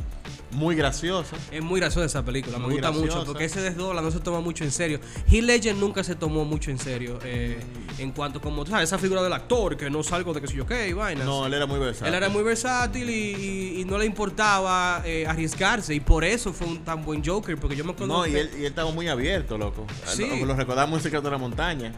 muy 0.52 0.76
graciosa. 0.76 1.36
Es 1.52 1.62
muy 1.62 1.80
graciosa 1.80 2.06
esa 2.06 2.24
película, 2.26 2.58
me 2.60 2.66
gusta 2.66 2.90
graciosa. 2.92 3.18
mucho 3.18 3.26
porque 3.26 3.46
ese 3.46 3.62
desdobla 3.62 4.02
no 4.02 4.12
se 4.12 4.20
toma 4.20 4.40
mucho 4.40 4.64
en 4.64 4.72
serio. 4.72 5.00
Heath 5.30 5.44
Ledger 5.44 5.76
nunca 5.76 6.04
se 6.04 6.16
tomó 6.16 6.46
mucho 6.46 6.72
en 6.72 6.78
serio 6.80 7.20
eh, 7.24 7.60
en 7.98 8.12
cuanto 8.12 8.40
como 8.40 8.64
tú 8.64 8.72
sabes 8.72 8.90
esa 8.90 8.98
figura 8.98 9.22
del 9.22 9.34
actor 9.34 9.76
que 9.76 9.90
no 9.90 10.02
salgo 10.04 10.34
de 10.34 10.42
que 10.42 10.48
si 10.48 10.56
yo 10.56 10.66
qué 10.66 10.88
y 10.90 10.94
vainas. 10.94 11.26
No, 11.26 11.46
él 11.46 11.54
era 11.54 11.66
muy 11.66 11.80
versátil. 11.80 12.08
Él 12.08 12.14
era 12.16 12.30
muy 12.30 12.44
versátil 12.44 13.10
y, 13.10 13.14
y- 13.36 13.82
y 13.82 13.86
no 13.86 13.98
le 13.98 14.06
importaba 14.06 15.02
eh, 15.06 15.26
arriesgarse 15.28 15.94
y 15.94 16.00
por 16.00 16.24
eso 16.24 16.54
fue 16.54 16.68
un 16.68 16.84
tan 16.86 17.04
buen 17.04 17.24
Joker 17.26 17.58
porque 17.58 17.76
yo 17.76 17.84
me 17.84 17.92
acuerdo 17.92 18.14
No, 18.20 18.26
y 18.28 18.36
él, 18.36 18.50
y 18.56 18.60
él 18.62 18.66
estaba 18.68 18.92
muy 18.92 19.08
abierto, 19.10 19.58
loco. 19.58 19.86
Sí. 20.06 20.26
Lo, 20.40 20.46
lo 20.46 20.56
recordamos 20.56 21.00
en 21.00 21.04
Secreto 21.04 21.26
de 21.26 21.32
la 21.32 21.38
Montaña. 21.38 21.92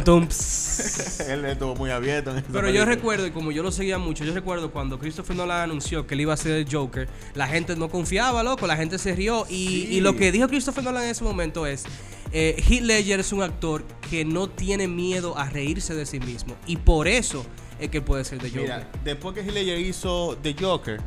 Él 1.28 1.46
estuvo 1.46 1.76
muy 1.76 1.92
abierto 1.92 2.36
en 2.36 2.44
Pero 2.44 2.60
yo 2.68 2.74
película. 2.74 2.86
recuerdo, 2.86 3.28
y 3.28 3.32
como 3.32 3.52
yo 3.52 3.64
lo 3.64 3.72
seguía 3.72 3.98
mucho, 3.98 4.24
yo 4.26 4.34
recuerdo 4.34 4.72
cuando 4.72 5.00
Christopher 5.00 5.36
Nolan 5.36 5.62
anunció 5.62 6.08
que 6.08 6.16
él 6.16 6.22
iba 6.22 6.34
a 6.34 6.38
ser 6.38 6.54
el 6.54 6.68
Joker, 6.70 7.08
la 7.36 7.48
gente 7.48 7.76
no 7.76 7.90
confiaba, 7.90 8.44
loco, 8.44 8.66
la 8.68 8.76
gente 8.78 8.98
se 8.98 9.16
rió. 9.16 9.46
Y, 9.50 9.66
Sí. 9.66 9.88
y 9.92 10.02
lo 10.02 10.16
que 10.16 10.32
dijo 10.32 10.48
Christopher 10.48 10.84
Nolan 10.84 11.04
en 11.04 11.10
ese 11.12 11.24
momento 11.24 11.66
es, 11.68 11.84
eh, 12.32 12.56
Heath 12.68 12.82
Ledger 12.84 13.20
es 13.20 13.32
un 13.32 13.44
actor 13.44 13.86
que 14.10 14.26
no 14.26 14.50
tiene 14.50 14.88
miedo 14.88 15.38
a 15.38 15.50
reírse 15.50 15.94
de 15.94 16.06
sí 16.06 16.20
mismo. 16.20 16.56
Y 16.66 16.78
por 16.78 17.08
eso 17.08 17.46
es 17.80 17.90
que 17.90 18.02
puede 18.02 18.26
ser 18.26 18.42
de 18.42 18.50
Joker. 18.50 18.62
Mira, 18.64 18.92
después 19.04 19.36
que 19.36 19.42
Heath 19.42 19.54
Ledger 19.54 19.80
hizo 19.80 20.38
The 20.42 20.56
Joker, 20.60 21.00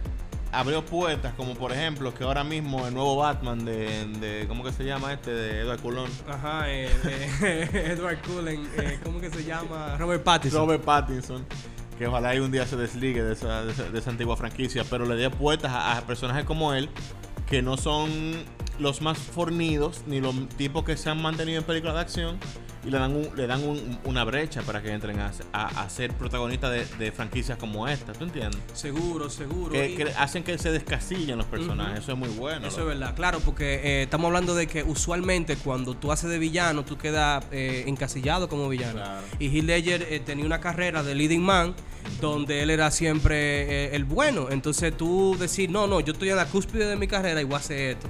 abrió 0.53 0.85
puertas 0.85 1.35
como 1.35 1.55
por 1.55 1.73
ejemplo 1.73 2.15
que 2.15 2.25
ahora 2.25 2.45
mismo 2.45 2.87
el 2.87 2.95
nuevo 2.95 3.17
Batman 3.17 3.65
de, 3.65 4.07
de 4.21 4.47
¿cómo 4.49 4.65
que 4.65 4.73
se 4.73 4.85
llama 4.85 5.13
este? 5.13 5.31
De 5.31 5.61
Edward 5.61 5.81
Cullen. 5.81 6.11
Ajá, 6.29 6.71
eh, 6.71 6.91
eh, 7.05 7.71
Edward 7.97 8.19
Cullen, 8.23 8.69
eh, 8.77 8.99
¿cómo 9.03 9.21
que 9.21 9.31
se 9.31 9.45
llama? 9.45 9.97
Robert 9.99 10.23
Pattinson. 10.23 10.61
Robert 10.61 10.85
Pattinson, 10.85 11.47
que 11.99 12.07
ojalá 12.07 12.35
y 12.35 12.39
un 12.39 12.51
día 12.51 12.67
se 12.67 12.77
desligue 12.77 13.23
de 13.23 13.33
esa, 13.33 13.65
de 13.65 13.73
esa, 13.73 13.85
de 13.85 13.99
esa 13.99 14.11
antigua 14.11 14.37
franquicia, 14.37 14.85
pero 14.89 15.05
le 15.05 15.17
dé 15.17 15.31
puertas 15.31 15.73
a, 15.73 15.99
a 15.99 16.01
personajes 16.03 16.45
como 16.45 16.73
él, 16.75 16.89
que 17.47 17.63
no 17.63 17.77
son 17.77 18.11
los 18.79 19.03
más 19.03 19.19
fornidos, 19.19 20.03
ni 20.07 20.21
los 20.21 20.49
tipos 20.51 20.85
que 20.85 20.97
se 20.97 21.11
han 21.11 21.21
mantenido 21.21 21.59
en 21.59 21.65
películas 21.65 21.95
de 21.95 22.01
acción, 22.01 22.39
y 22.87 22.91
le 22.91 22.99
dan, 22.99 23.15
un- 23.15 23.29
le 23.37 23.47
dan 23.47 23.63
un- 23.65 23.99
una 24.05 24.25
brecha 24.25 24.63
para 24.63 24.81
que 24.83 24.91
entren 24.93 25.19
a, 25.21 25.33
a- 25.53 25.83
a 25.83 25.91
ser 25.91 26.13
protagonistas 26.13 26.71
de, 26.71 27.05
de 27.05 27.13
franquicias 27.13 27.59
como 27.59 27.89
esta, 27.89 28.13
¿tú 28.13 28.25
entiendes? 28.25 28.61
Seguro, 28.73 29.29
seguro. 29.31 29.73
Que, 29.73 29.91
Y- 29.91 29.97
que 29.97 30.05
hacen 30.17 30.43
que 30.45 30.57
se 30.59 30.71
descasillen 30.71 31.37
los 31.39 31.47
personajes, 31.47 32.01
eso 32.01 32.13
es 32.13 32.19
muy 32.19 32.29
bueno. 32.29 32.67
Eso 32.69 32.79
loco. 32.81 32.93
es 32.93 32.99
verdad, 32.99 33.15
claro, 33.17 33.41
porque 33.41 33.75
eh, 33.83 34.03
estamos 34.05 34.27
hablando 34.29 34.55
de 34.55 34.67
que 34.67 34.83
usualmente 34.83 35.57
cuando 35.57 35.95
tú 35.95 36.13
haces 36.13 36.31
de 36.31 36.39
villano, 36.39 36.85
tú 36.85 36.97
quedas 36.99 37.45
eh, 37.51 37.85
encasillado 37.87 38.49
como 38.49 38.69
villano. 38.69 38.95
Claro. 38.95 39.21
Y 39.39 39.49
Heath 39.57 39.65
Ledger 39.65 40.07
eh, 40.11 40.21
tenía 40.21 40.45
una 40.47 40.61
carrera 40.61 41.03
de 41.03 41.15
leading 41.15 41.43
man 41.43 41.75
donde 42.21 42.63
él 42.63 42.71
era 42.71 42.91
siempre 42.91 43.87
eh, 43.87 43.97
el 43.97 44.05
bueno. 44.05 44.49
Entonces 44.51 44.97
tú 44.97 45.37
decir, 45.39 45.71
no, 45.71 45.87
no, 45.87 46.01
yo 46.01 46.13
estoy 46.13 46.31
en 46.31 46.37
la 46.37 46.47
cúspide 46.47 46.87
de 46.87 46.97
mi 46.97 47.07
carrera 47.07 47.41
y 47.41 47.45
voy 47.45 47.55
a 47.55 47.59
hacer 47.59 47.79
esto. 47.97 48.09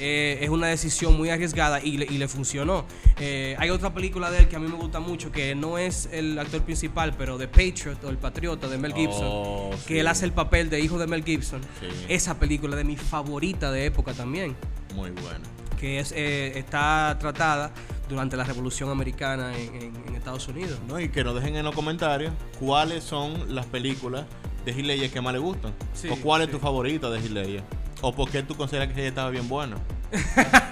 Eh, 0.00 0.38
es 0.42 0.48
una 0.48 0.68
decisión 0.68 1.16
muy 1.16 1.30
arriesgada 1.30 1.82
y 1.82 1.96
le, 1.98 2.04
y 2.06 2.18
le 2.18 2.28
funcionó. 2.28 2.84
Eh, 3.18 3.56
hay 3.58 3.70
otra 3.70 3.92
película 3.92 4.30
de 4.30 4.38
él 4.40 4.48
que 4.48 4.56
a 4.56 4.58
mí 4.58 4.68
me 4.68 4.76
gusta 4.76 5.00
mucho, 5.00 5.32
que 5.32 5.54
no 5.54 5.76
es 5.78 6.08
el 6.12 6.38
actor 6.38 6.62
principal, 6.62 7.14
pero 7.18 7.36
The 7.36 7.48
Patriot 7.48 8.02
o 8.04 8.08
El 8.10 8.18
Patriota 8.18 8.68
de 8.68 8.78
Mel 8.78 8.94
Gibson, 8.94 9.26
Oh, 9.30 9.70
que 9.86 10.00
él 10.00 10.06
hace 10.06 10.24
el 10.24 10.32
papel 10.32 10.70
de 10.70 10.80
hijo 10.80 10.98
de 10.98 11.06
Mel 11.06 11.24
Gibson. 11.24 11.60
Sí. 11.80 11.86
Esa 12.08 12.38
película 12.38 12.76
de 12.76 12.84
mi 12.84 12.96
favorita 12.96 13.72
de 13.72 13.86
época 13.86 14.12
también, 14.14 14.54
Muy 14.94 15.10
bueno. 15.10 15.44
que 15.80 15.98
es 16.00 16.12
eh, 16.16 16.52
está 16.58 17.16
tratada 17.20 17.72
durante 18.08 18.36
la 18.36 18.44
Revolución 18.44 18.90
Americana 18.90 19.56
en, 19.56 19.74
en- 19.74 19.96
en 20.08 20.14
Estados 20.14 20.46
Unidos. 20.48 20.78
¿no? 20.88 20.98
Y 21.00 21.08
que 21.10 21.22
nos 21.24 21.34
dejen 21.34 21.56
en 21.56 21.64
los 21.64 21.74
comentarios 21.74 22.32
cuáles 22.58 23.04
son 23.04 23.54
las 23.54 23.66
películas 23.66 24.24
de 24.64 24.72
Ledger 24.74 25.10
que 25.10 25.20
más 25.20 25.32
le 25.32 25.38
gustan. 25.38 25.72
Sí, 25.94 26.08
o 26.10 26.16
cuál 26.16 26.42
es 26.42 26.46
sí. 26.48 26.52
tu 26.52 26.58
favorita 26.58 27.08
de 27.10 27.20
Ledger. 27.28 27.62
O 28.00 28.14
por 28.14 28.30
qué 28.30 28.42
tú 28.42 28.54
consideras 28.56 28.88
que 28.92 29.00
ella 29.00 29.08
estaba 29.08 29.30
bien 29.30 29.48
buena. 29.48 29.76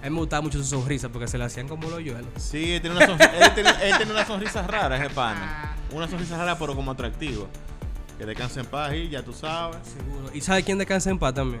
A 0.00 0.04
mí 0.04 0.10
me 0.10 0.20
gustaba 0.20 0.42
mucho 0.42 0.58
su 0.58 0.64
sonrisa 0.64 1.08
porque 1.08 1.26
se 1.28 1.36
le 1.38 1.44
hacían 1.44 1.66
como 1.68 1.90
los 1.90 1.98
yuelos. 2.02 2.28
Sí, 2.36 2.74
él 2.74 2.80
tiene 2.80 2.96
una, 2.96 3.06
sonrisa, 3.06 3.36
él 3.36 3.54
tiene, 3.54 3.70
él 3.82 3.96
tiene 3.96 4.12
una 4.12 4.24
sonrisa 4.24 4.66
rara, 4.66 4.96
ese 4.96 5.10
pana. 5.12 5.76
Una 5.92 6.08
sonrisa 6.08 6.38
rara, 6.38 6.56
pero 6.58 6.74
como 6.76 6.92
atractiva. 6.92 7.46
Que 8.16 8.24
descanse 8.24 8.60
en 8.60 8.66
paz 8.66 8.94
y 8.94 9.08
ya 9.08 9.22
tú 9.22 9.32
sabes. 9.32 9.76
Seguro. 9.86 10.30
¿Y 10.32 10.40
sabes 10.40 10.64
quién 10.64 10.78
descansa 10.78 11.10
en 11.10 11.18
paz 11.18 11.34
también? 11.34 11.60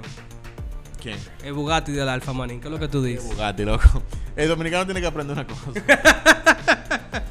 ¿Quién? 1.02 1.18
El 1.42 1.52
Bugatti 1.52 1.92
del 1.92 2.08
Alfa 2.08 2.32
Manín, 2.32 2.60
¿qué 2.60 2.68
es 2.68 2.72
lo 2.72 2.78
que 2.78 2.88
tú 2.88 3.02
dices? 3.02 3.28
Bugatti, 3.28 3.64
loco. 3.64 4.02
El 4.38 4.46
dominicano 4.46 4.84
tiene 4.84 5.00
que 5.00 5.06
aprender 5.08 5.36
una 5.36 5.44
cosa. 5.44 5.72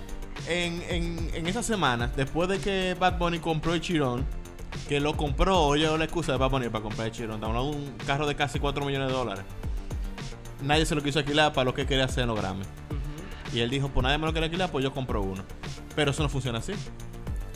en, 0.50 0.84
en, 0.89 1.32
en 1.34 1.48
esa 1.48 1.63
semana, 1.63 2.12
después 2.17 2.50
de 2.50 2.60
que 2.60 2.98
Bad 3.00 3.17
Bunny 3.17 3.39
compró 3.39 3.74
el 3.74 3.80
Chirón, 3.80 4.26
que 4.89 5.00
lo 5.00 5.15
compró, 5.15 5.58
oye 5.62 5.88
la 5.98 6.04
excusa 6.04 6.34
de 6.34 6.38
Bad 6.38 6.50
Bunny 6.50 6.67
para 6.67 6.84
comprar 6.84 7.08
el 7.08 7.13
Chirón. 7.13 7.36
Estamos 7.36 7.56
hablando 7.56 7.80
de 7.80 7.91
un 7.91 7.98
carro 8.06 8.28
de 8.28 8.36
casi 8.36 8.60
4 8.60 8.84
millones 8.84 9.08
de 9.08 9.13
dólares. 9.13 9.46
Nadie 10.62 10.86
se 10.86 10.96
lo 10.96 11.02
quiso 11.02 11.20
alquilar 11.20 11.54
para 11.54 11.63
lo 11.63 11.74
que 11.74 11.86
quería 11.86 12.04
hacer 12.04 12.24
en 12.24 12.28
los 12.28 12.38
Grammy. 12.38 12.65
Y 13.54 13.62
él 13.62 13.70
dijo, 13.70 13.88
pues 13.88 14.04
nadie 14.04 14.17
me 14.17 14.26
lo 14.26 14.34
quiere 14.34 14.48
alquilar, 14.48 14.70
pues 14.70 14.84
yo 14.84 14.91
compro 14.91 15.22
uno. 15.22 15.46
Pero 15.96 16.12
eso 16.12 16.24
no 16.24 16.28
funciona 16.28 16.60
así. 16.60 16.74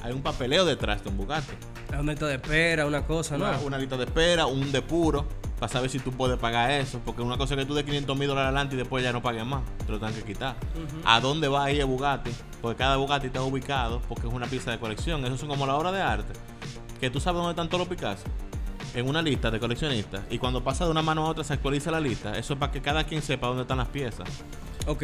hay 0.02 0.14
un 0.14 0.22
papeleo 0.22 0.64
detrás 0.64 1.04
de 1.04 1.10
un 1.10 1.18
Bugatti. 1.18 1.56
Es 1.92 2.00
un 2.00 2.06
método 2.06 2.30
de 2.30 2.36
espera, 2.36 2.86
una 2.86 3.04
cosa, 3.04 3.38
¿no? 3.38 3.50
Una, 3.50 3.60
una 3.60 3.78
lista 3.78 3.98
de 3.98 4.06
espera, 4.06 4.46
un 4.46 4.72
depuro, 4.72 5.28
para 5.62 5.72
saber 5.72 5.92
si 5.92 6.00
tú 6.00 6.12
puedes 6.12 6.40
pagar 6.40 6.72
eso. 6.72 7.00
Porque 7.06 7.22
una 7.22 7.38
cosa 7.38 7.54
es 7.54 7.60
que 7.60 7.66
tú 7.68 7.76
de 7.76 7.86
500 7.86 8.18
mil 8.18 8.28
dólares 8.28 8.48
adelante 8.48 8.74
y 8.74 8.80
después 8.80 9.04
ya 9.04 9.14
no 9.14 9.22
pagues 9.22 9.46
más. 9.46 9.62
Te 9.86 9.92
lo 9.92 10.00
tienen 10.00 10.16
que 10.16 10.24
quitar. 10.24 10.56
¿A 11.06 11.20
dónde 11.20 11.48
va 11.48 11.66
a 11.66 11.72
ir 11.72 11.82
el 11.82 11.86
Bugatti? 11.86 12.32
Porque 12.64 12.80
cada 12.80 12.96
Bugatti 12.98 13.28
está 13.28 13.44
ubicado 13.44 14.02
porque 14.10 14.28
es 14.28 14.34
una 14.34 14.48
pieza 14.48 14.72
de 14.72 14.80
colección. 14.80 15.24
Eso 15.24 15.38
son 15.38 15.50
como 15.50 15.68
la 15.68 15.76
obra 15.76 15.92
de 15.92 16.02
arte. 16.02 16.34
Que 17.00 17.12
tú 17.12 17.20
sabes 17.20 17.38
dónde 17.38 17.52
están 17.52 17.70
todos 17.70 17.82
los 17.82 17.88
Picasso. 17.88 18.24
En 18.96 19.08
una 19.08 19.22
lista 19.22 19.52
de 19.52 19.60
coleccionistas. 19.60 20.24
Y 20.32 20.40
cuando 20.40 20.64
pasa 20.64 20.86
de 20.86 20.90
una 20.90 21.04
mano 21.04 21.28
a 21.28 21.30
otra 21.30 21.44
se 21.44 21.54
actualiza 21.54 21.92
la 21.92 22.00
lista. 22.00 22.36
Eso 22.40 22.54
es 22.54 22.60
para 22.60 22.72
que 22.72 22.82
cada 22.82 23.04
quien 23.04 23.22
sepa 23.22 23.46
dónde 23.46 23.62
están 23.62 23.78
las 23.78 23.90
piezas. 23.90 24.28
Ok. 24.88 25.04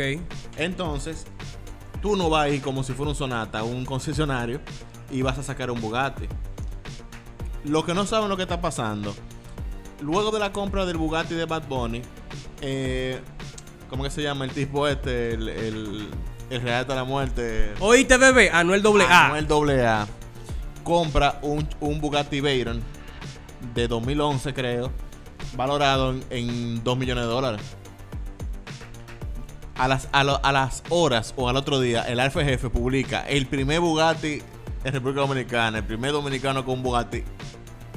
Entonces, 0.57 1.27
tú 2.01 2.15
no 2.15 2.31
vas 2.31 2.45
a 2.45 2.49
ir 2.49 2.63
como 2.63 2.81
si 2.81 2.93
fuera 2.93 3.11
un 3.11 3.15
Sonata, 3.15 3.61
un 3.61 3.85
concesionario, 3.85 4.59
y 5.11 5.21
vas 5.21 5.37
a 5.37 5.43
sacar 5.43 5.69
un 5.69 5.79
Bugatti. 5.79 6.25
Los 7.63 7.85
que 7.85 7.93
no 7.93 8.07
saben 8.07 8.27
lo 8.27 8.37
que 8.37 8.43
está 8.43 8.59
pasando, 8.59 9.13
luego 10.01 10.31
de 10.31 10.39
la 10.39 10.51
compra 10.51 10.85
del 10.85 10.97
Bugatti 10.97 11.33
de 11.35 11.45
Bad 11.45 11.63
Bunny, 11.67 12.01
eh, 12.61 13.19
¿cómo 13.89 14.03
que 14.03 14.09
se 14.09 14.21
llama 14.21 14.45
el 14.45 14.51
tipo 14.51 14.87
este? 14.87 15.33
El, 15.33 15.49
el, 15.49 16.07
el 16.49 16.61
Real 16.61 16.85
de 16.87 16.95
la 16.95 17.03
Muerte. 17.03 17.73
Oíste, 17.79 18.17
bebé, 18.17 18.49
Anuel 18.51 18.81
doble 18.81 19.05
A. 19.05 19.27
Anuel 19.27 19.47
AA 19.85 20.07
compra 20.83 21.39
un, 21.41 21.67
un 21.81 21.99
Bugatti 21.99 22.39
Veyron 22.39 22.81
de 23.75 23.87
2011, 23.87 24.53
creo, 24.53 24.91
valorado 25.55 26.11
en, 26.11 26.23
en 26.29 26.83
2 26.83 26.97
millones 26.97 27.23
de 27.25 27.29
dólares. 27.29 27.61
A 29.75 29.87
las, 29.87 30.07
a, 30.11 30.23
lo- 30.23 30.43
a 30.43 30.51
las 30.51 30.83
horas 30.89 31.33
o 31.37 31.49
al 31.49 31.55
otro 31.55 31.79
día, 31.79 32.01
el 32.03 32.19
Alfa 32.19 32.43
Jefe 32.43 32.69
publica 32.69 33.21
el 33.27 33.45
primer 33.45 33.79
Bugatti 33.79 34.41
en 34.83 34.93
República 34.93 35.21
Dominicana, 35.21 35.79
el 35.79 35.83
primer 35.83 36.11
dominicano 36.13 36.65
con 36.65 36.75
un 36.75 36.83
Bugatti 36.83 37.23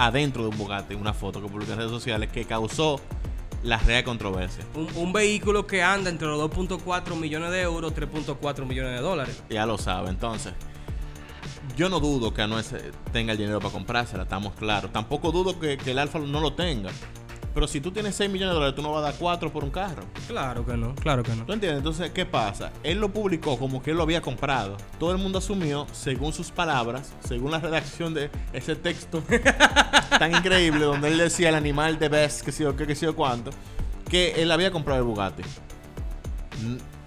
adentro 0.01 0.43
de 0.43 0.49
un 0.49 0.57
Bugatti, 0.57 0.95
una 0.95 1.13
foto 1.13 1.43
que 1.43 1.49
publica 1.49 1.73
en 1.73 1.79
redes 1.79 1.91
sociales 1.91 2.31
que 2.33 2.47
causó 2.47 3.01
la 3.63 3.77
real 3.77 4.03
controversia. 4.03 4.65
Un, 4.75 4.89
un 4.97 5.13
vehículo 5.13 5.67
que 5.67 5.83
anda 5.83 6.09
entre 6.09 6.27
los 6.27 6.41
2.4 6.51 7.15
millones 7.17 7.51
de 7.51 7.61
euros, 7.61 7.93
3.4 7.95 8.65
millones 8.65 8.93
de 8.93 9.01
dólares. 9.01 9.43
Ya 9.51 9.67
lo 9.67 9.77
sabe, 9.77 10.09
entonces. 10.09 10.55
Yo 11.77 11.91
no 11.91 12.01
dudo 12.01 12.33
que 12.33 12.41
Anuel 12.41 12.65
tenga 13.13 13.33
el 13.33 13.39
dinero 13.39 13.61
para 13.61 13.73
comprársela, 13.73 14.23
estamos 14.23 14.55
claros. 14.55 14.91
Tampoco 14.91 15.33
dudo 15.33 15.61
que, 15.61 15.77
que 15.77 15.91
el 15.91 15.99
Alfa 15.99 16.19
no 16.19 16.41
lo 16.41 16.55
tenga. 16.55 16.91
Pero 17.53 17.67
si 17.67 17.81
tú 17.81 17.91
tienes 17.91 18.15
6 18.15 18.31
millones 18.31 18.53
de 18.53 18.55
dólares, 18.55 18.77
tú 18.77 18.83
no 18.83 18.93
vas 18.93 19.01
a 19.01 19.11
dar 19.11 19.15
4 19.19 19.53
por 19.53 19.65
un 19.65 19.71
carro. 19.71 20.05
Claro 20.29 20.65
que 20.65 20.77
no, 20.77 20.95
claro 20.95 21.23
que 21.23 21.35
no. 21.35 21.45
¿Tú 21.45 21.53
entiendes? 21.53 21.79
Entonces, 21.79 22.11
¿qué 22.13 22.25
pasa? 22.25 22.73
Él 22.83 22.99
lo 22.99 23.13
publicó 23.13 23.59
como 23.59 23.83
que 23.83 23.91
él 23.91 23.97
lo 23.97 24.05
había 24.05 24.21
comprado. 24.21 24.77
Todo 24.99 25.13
el 25.13 25.19
mundo 25.19 25.39
asumió, 25.39 25.87
según 25.93 26.33
sus 26.33 26.51
palabras, 26.51 27.13
según 27.27 27.51
la 27.51 27.59
redacción 27.59 28.15
de 28.15 28.31
ese 28.53 28.77
texto 28.77 29.23
tan 30.19 30.35
increíble, 30.35 30.85
donde 30.85 31.09
él 31.09 31.19
decía 31.19 31.49
el 31.49 31.57
animal 31.57 31.99
de 31.99 32.09
best, 32.09 32.43
que 32.43 32.53
sé 32.53 32.63
yo, 32.63 32.77
qué, 32.77 32.87
que 32.87 32.95
sé 32.95 33.07
yo 33.07 33.17
cuánto, 33.17 33.51
que 34.09 34.43
él 34.43 34.51
había 34.53 34.71
comprado 34.71 35.01
el 35.01 35.07
Bugatti. 35.07 35.43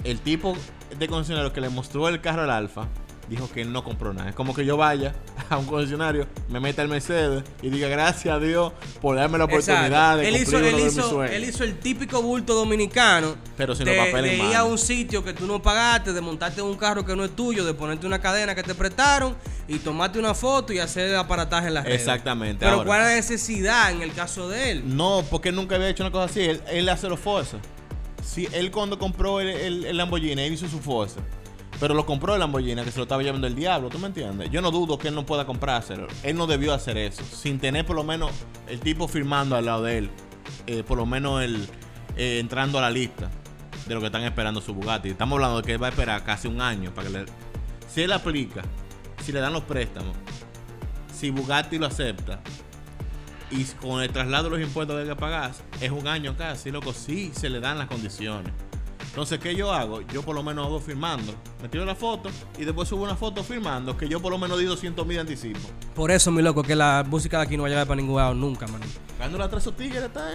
El 0.04 0.20
tipo 0.20 0.58
de 0.98 1.08
concesionario 1.08 1.54
que 1.54 1.62
le 1.62 1.70
mostró 1.70 2.10
el 2.10 2.20
carro 2.20 2.44
al 2.44 2.50
Alfa 2.50 2.88
dijo 3.36 3.50
que 3.52 3.62
él 3.62 3.72
no 3.72 3.84
compró 3.84 4.14
nada. 4.14 4.30
Es 4.30 4.36
como 4.36 4.54
que 4.54 4.66
yo 4.66 4.78
vaya 4.78 5.14
a 5.50 5.58
un 5.58 5.66
concesionario, 5.66 6.28
me 6.50 6.60
meta 6.60 6.82
el 6.82 6.88
Mercedes 6.88 7.44
y 7.62 7.70
diga 7.70 7.88
gracias 7.88 8.36
a 8.36 8.40
Dios 8.40 8.72
por 9.02 9.16
darme 9.16 9.38
la 9.38 9.46
oportunidad 9.46 9.86
Exacto. 9.86 10.18
de 10.20 10.28
él 10.28 10.34
cumplir 10.36 10.48
hizo, 10.48 10.58
uno 10.58 10.68
él, 10.68 10.76
de 10.76 10.84
mis 10.84 10.94
hizo, 10.94 11.10
sueños. 11.10 11.36
él 11.36 11.44
hizo 11.44 11.64
el 11.64 11.80
típico 11.80 12.22
bulto 12.22 12.54
dominicano 12.56 13.36
Pero 13.58 13.76
sin 13.76 13.86
de, 13.86 13.96
los 13.96 14.06
papeles 14.08 14.32
de 14.40 14.50
ir 14.50 14.56
a 14.56 14.64
un 14.64 14.78
sitio 14.78 15.24
que 15.24 15.34
tú 15.34 15.46
no 15.48 15.62
pagaste, 15.62 16.14
de 16.14 16.22
montarte 16.22 16.62
un 16.62 16.76
carro 16.78 17.06
que 17.06 17.16
no 17.16 17.24
es 17.26 17.36
tuyo, 17.36 17.64
de 17.66 17.74
ponerte 17.74 18.08
una 18.08 18.20
cadena 18.20 18.56
que 18.56 18.64
te 18.64 18.76
prestaron 18.76 19.36
y 19.68 19.78
tomarte 19.80 20.20
una 20.20 20.34
foto 20.34 20.74
y 20.74 20.80
hacer 20.80 21.10
el 21.10 21.16
aparataje 21.16 21.68
en 21.68 21.74
las 21.76 21.84
redes. 21.86 22.00
Exactamente. 22.00 22.60
Pero 22.60 22.74
Ahora- 22.74 22.86
¿cuál 22.86 23.02
es 23.02 23.08
la 23.08 23.16
necesidad 23.16 23.92
en 23.92 24.02
el 24.02 24.14
caso 24.14 24.50
de 24.50 24.72
él? 24.72 24.84
No, 24.96 25.24
porque 25.30 25.50
él 25.50 25.56
nunca 25.56 25.76
había 25.76 25.90
hecho 25.90 26.04
una 26.04 26.12
cosa 26.12 26.26
así. 26.26 26.42
Él, 26.42 26.62
él 26.72 26.90
hace 26.90 27.08
los 27.08 27.20
Forza. 27.20 27.58
Sí, 28.24 28.48
él 28.54 28.72
cuando 28.72 28.98
compró 28.98 29.40
el, 29.42 29.50
el- 29.50 29.86
el 29.86 29.98
Lamborghini, 29.98 30.42
él 30.44 30.54
hizo 30.54 30.68
su 30.68 30.80
Forza. 30.80 31.20
Pero 31.84 31.96
lo 31.96 32.06
compró 32.06 32.34
el 32.34 32.40
Lamborghini, 32.40 32.82
que 32.82 32.92
se 32.92 32.98
lo 32.98 33.04
estaba 33.04 33.24
llevando 33.24 33.46
el 33.46 33.56
diablo, 33.56 33.90
¿tú 33.90 34.00
me 34.00 34.08
entiendes? 34.08 34.50
Yo 34.50 34.62
no 34.62 34.72
dudo 34.72 34.98
que 34.98 35.10
él 35.10 35.16
no 35.16 35.26
pueda 35.26 35.46
comprárselo. 35.46 36.08
Él 36.24 36.38
no 36.38 36.48
debió 36.48 36.74
hacer 36.74 36.98
eso. 36.98 37.26
Sin 37.26 37.60
tener 37.60 37.86
por 37.86 37.98
lo 37.98 38.06
menos 38.06 38.32
el 38.70 38.80
tipo 38.80 39.06
firmando 39.10 39.58
al 39.58 39.66
lado 39.66 39.84
de 39.84 39.98
él. 39.98 40.10
Eh, 40.66 40.84
por 40.84 40.98
lo 40.98 41.06
menos 41.06 41.44
el 41.44 41.68
eh, 42.16 42.40
entrando 42.40 42.80
a 42.80 42.84
la 42.84 42.90
lista 42.90 43.30
de 43.86 43.96
lo 43.96 44.00
que 44.00 44.06
están 44.06 44.24
esperando 44.24 44.62
su 44.62 44.74
Bugatti. 44.74 45.10
Estamos 45.10 45.36
hablando 45.36 45.58
de 45.58 45.64
que 45.68 45.74
él 45.74 45.84
va 45.84 45.88
a 45.88 45.90
esperar 45.90 46.24
casi 46.24 46.48
un 46.48 46.62
año 46.62 46.94
para 46.94 47.10
que 47.10 47.14
le... 47.18 47.26
Si 47.90 48.02
él 48.02 48.14
aplica, 48.14 48.62
si 49.22 49.34
le 49.34 49.42
dan 49.42 49.52
los 49.52 49.64
préstamos, 49.64 50.16
si 51.14 51.32
Bugatti 51.32 51.80
lo 51.80 51.88
acepta, 51.88 52.40
y 53.52 53.66
con 53.82 54.02
el 54.02 54.10
traslado 54.10 54.46
de 54.46 54.50
los 54.52 54.62
impuestos 54.62 54.96
que 54.96 55.02
hay 55.02 55.10
que 55.10 55.20
pagar, 55.20 55.52
es 55.82 55.92
un 55.92 56.08
año 56.08 56.38
casi, 56.38 56.72
loco, 56.72 56.94
sí 56.94 57.34
se 57.36 57.50
le 57.50 57.60
dan 57.60 57.78
las 57.78 57.88
condiciones. 57.88 58.54
Entonces, 59.14 59.38
¿qué 59.38 59.56
yo 59.56 59.72
hago? 59.72 60.02
Yo 60.02 60.24
por 60.24 60.34
lo 60.34 60.42
menos 60.42 60.66
hago 60.66 60.80
firmando. 60.80 61.36
Me 61.62 61.70
tiro 61.70 61.86
la 61.86 61.94
foto 61.94 62.32
y 62.58 62.66
después 62.66 62.90
subo 62.90 63.04
una 63.04 63.16
foto 63.16 63.44
firmando 63.44 63.96
que 63.96 64.08
yo 64.10 64.20
por 64.20 64.32
lo 64.32 64.40
menos 64.40 64.58
di 64.58 64.66
200 64.66 65.06
mil 65.06 65.18
de 65.18 65.22
anticipo. 65.22 65.60
Por 65.94 66.10
eso, 66.10 66.32
mi 66.32 66.42
loco, 66.42 66.64
que 66.64 66.76
la 66.76 67.06
música 67.08 67.38
de 67.38 67.44
aquí 67.44 67.56
no 67.56 67.62
va 67.62 67.68
a 67.68 67.70
llegar 67.70 67.86
para 67.86 68.02
ningún 68.02 68.16
lado 68.18 68.34
nunca, 68.34 68.66
man. 68.66 68.82
Dándole 69.20 69.44
atrás 69.44 69.62
a 69.62 69.70
esos 69.70 69.78
tigres, 69.78 70.02
está. 70.02 70.32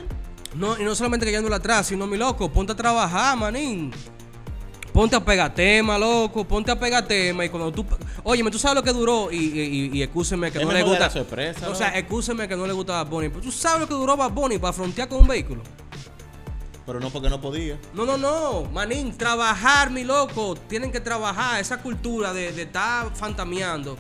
No, 0.55 0.79
y 0.79 0.85
no 0.85 0.95
solamente 0.95 1.27
que 1.27 1.33
yéndole 1.33 1.57
atrás, 1.57 1.89
sino, 1.89 2.07
mi 2.07 2.17
loco, 2.17 2.49
ponte 2.53 2.73
a 2.73 2.77
trabajar, 2.77 3.37
manín. 3.37 3.91
Ponte 4.93 5.17
a 5.17 5.25
pegar 5.25 5.53
tema, 5.55 5.99
loco, 5.99 6.45
ponte 6.47 6.71
a 6.71 6.79
pegar 6.79 7.05
tema 7.07 7.45
y 7.45 7.49
cuando 7.49 7.73
tú... 7.73 7.85
Óyeme, 8.23 8.51
tú 8.51 8.59
sabes 8.61 8.77
lo 8.77 8.83
que 8.85 8.93
duró 8.93 9.31
y, 9.31 9.37
y, 9.37 9.61
y, 9.93 9.99
y 9.99 10.03
excúseme 10.03 10.51
que 10.53 10.59
Es 10.59 10.65
no 10.65 10.73
le 10.73 10.83
gusta... 10.85 11.11
sorpresa, 11.11 11.67
o 11.67 11.71
¿no? 11.71 11.75
sea, 11.75 11.99
excúseme 11.99 12.47
que 12.47 12.57
no 12.57 12.65
le 12.67 12.73
gusta 12.73 12.95
Bad 13.03 13.09
Bunny. 13.11 13.29
Pero 13.29 13.41
tú 13.43 13.51
sabes 13.53 13.81
lo 13.81 13.89
que 13.89 13.95
duró 13.95 14.17
Bad 14.17 14.31
Bunny 14.31 14.59
para 14.59 14.73
frontear 14.73 15.09
con 15.09 15.19
un 15.21 15.27
vehículo. 15.29 15.63
Pero 16.89 17.01
no 17.01 17.11
porque 17.11 17.29
no 17.29 17.39
podía. 17.39 17.79
No, 17.93 18.07
no, 18.07 18.17
no, 18.17 18.65
manín, 18.73 19.13
trabajar, 19.17 19.91
mi 19.91 20.05
loco. 20.05 20.55
Tienen 20.69 20.91
que 20.91 21.01
trabajar 21.01 21.61
esa 21.61 21.83
cultura 21.83 22.33
de, 22.33 22.51
de 22.51 22.63
estar 22.63 23.15
fantameando 23.15 23.93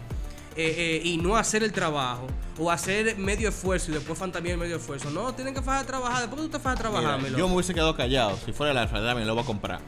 eh, 0.56 0.74
eh, 0.78 1.02
y 1.04 1.18
no 1.18 1.36
hacer 1.36 1.62
el 1.62 1.70
trabajo. 1.70 2.26
O 2.58 2.70
hacer 2.70 3.18
medio 3.18 3.50
esfuerzo 3.50 3.90
y 3.90 3.94
después 3.94 4.18
fantamear 4.18 4.56
medio 4.56 4.76
esfuerzo. 4.76 5.10
No, 5.10 5.34
tienen 5.34 5.52
que 5.52 5.60
fajar 5.60 5.84
a 5.84 5.86
trabajar. 5.86 6.20
Después 6.22 6.40
tú 6.40 6.48
te 6.48 6.58
fajas 6.58 6.78
a 6.78 6.82
trabajar, 6.82 7.18
Mira, 7.18 7.22
mi 7.24 7.28
loco. 7.28 7.38
yo 7.38 7.48
me 7.48 7.54
hubiese 7.56 7.74
quedado 7.74 7.94
callado. 7.94 8.38
Si 8.46 8.52
fuera 8.52 8.72
el 8.72 8.78
Alfa, 8.78 9.00
dame, 9.00 9.22
lo 9.26 9.34
voy 9.34 9.42
a 9.42 9.46
comprar. 9.46 9.80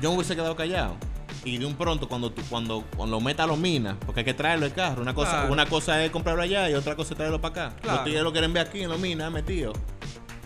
Yo 0.00 0.08
me 0.10 0.16
hubiese 0.16 0.34
quedado 0.34 0.56
callado. 0.56 0.96
Y 1.44 1.58
de 1.58 1.66
un 1.66 1.74
pronto, 1.74 2.08
cuando 2.08 2.32
tú, 2.32 2.40
cuando, 2.48 2.82
cuando 2.96 3.16
lo 3.16 3.20
meta 3.20 3.42
a 3.42 3.46
los 3.46 3.58
minas, 3.58 3.96
porque 4.06 4.20
hay 4.20 4.24
que 4.24 4.32
traerlo 4.34 4.64
el 4.64 4.72
carro. 4.72 5.02
Una 5.02 5.12
cosa, 5.14 5.30
Claro. 5.32 5.52
una 5.52 5.66
cosa 5.66 6.02
es 6.02 6.10
comprarlo 6.10 6.42
allá 6.42 6.70
y 6.70 6.74
otra 6.74 6.96
cosa 6.96 7.12
es 7.12 7.16
traerlo 7.16 7.40
para 7.42 7.66
acá. 7.66 7.76
Claro. 7.82 7.96
Los 7.98 8.04
tigres 8.06 8.22
lo 8.22 8.32
quieren 8.32 8.52
ver 8.54 8.66
aquí 8.68 8.82
en 8.82 8.88
los 8.88 8.98
minas, 8.98 9.30
metido. 9.30 9.72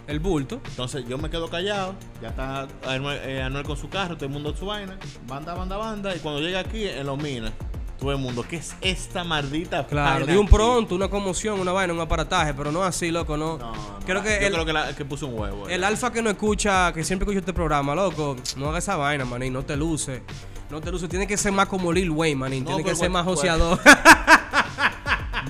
El 0.06 0.20
bulto. 0.20 0.60
Entonces 0.68 1.04
yo 1.08 1.18
me 1.18 1.28
quedo 1.30 1.48
callado. 1.48 1.94
Ya 2.22 2.28
está 2.28 2.68
Anuel, 2.86 3.18
eh, 3.24 3.42
Anuel 3.42 3.64
con 3.64 3.76
su 3.76 3.88
carro, 3.88 4.14
todo 4.16 4.26
el 4.26 4.32
mundo 4.32 4.50
en 4.50 4.56
su 4.56 4.66
vaina. 4.66 4.98
Banda, 5.26 5.54
banda, 5.54 5.76
banda. 5.76 6.14
Y 6.14 6.20
cuando 6.20 6.40
llega 6.40 6.60
aquí, 6.60 6.86
en 6.86 7.06
los 7.06 7.18
minas, 7.20 7.52
todo 7.98 8.12
el 8.12 8.18
mundo, 8.18 8.44
¿qué 8.48 8.56
es 8.56 8.76
esta 8.82 9.24
maldita 9.24 9.86
Claro, 9.86 10.24
de 10.26 10.38
un 10.38 10.46
pronto, 10.46 10.94
una 10.94 11.08
conmoción, 11.08 11.58
una 11.58 11.72
vaina, 11.72 11.92
un 11.92 12.00
aparataje, 12.00 12.54
pero 12.54 12.70
no 12.70 12.84
así, 12.84 13.10
loco, 13.10 13.36
no. 13.36 13.58
No, 13.58 13.72
no, 13.74 13.98
creo 14.06 14.22
que 14.22 14.38
yo 14.40 14.46
el, 14.46 14.52
creo 14.52 14.64
que, 14.66 14.72
la- 14.72 14.94
que 14.94 15.04
puso 15.04 15.26
un 15.26 15.38
huevo. 15.40 15.68
el 15.68 15.82
alfa 15.82 16.12
que 16.12 16.22
no 16.22 16.30
escucha, 16.30 16.92
que 16.92 17.02
siempre 17.02 17.24
escucha 17.24 17.40
este 17.40 17.52
programa, 17.52 17.94
loco, 17.94 18.36
no 18.56 18.68
haga 18.68 18.78
esa 18.78 18.96
vaina, 18.96 19.24
manín, 19.24 19.52
no 19.54 19.64
te 19.64 19.76
luce. 19.76 20.22
No 20.70 20.80
te 20.80 20.90
luce, 20.92 21.08
tiene 21.08 21.26
que 21.26 21.36
ser 21.36 21.52
más 21.52 21.66
como 21.66 21.92
Lil 21.92 22.10
Wayne, 22.10 22.36
manín, 22.36 22.64
No, 22.64 22.70
tiene 22.76 22.84
que 22.84 22.94
ser 22.96 23.08
más 23.10 23.24
joseador. 23.24 23.78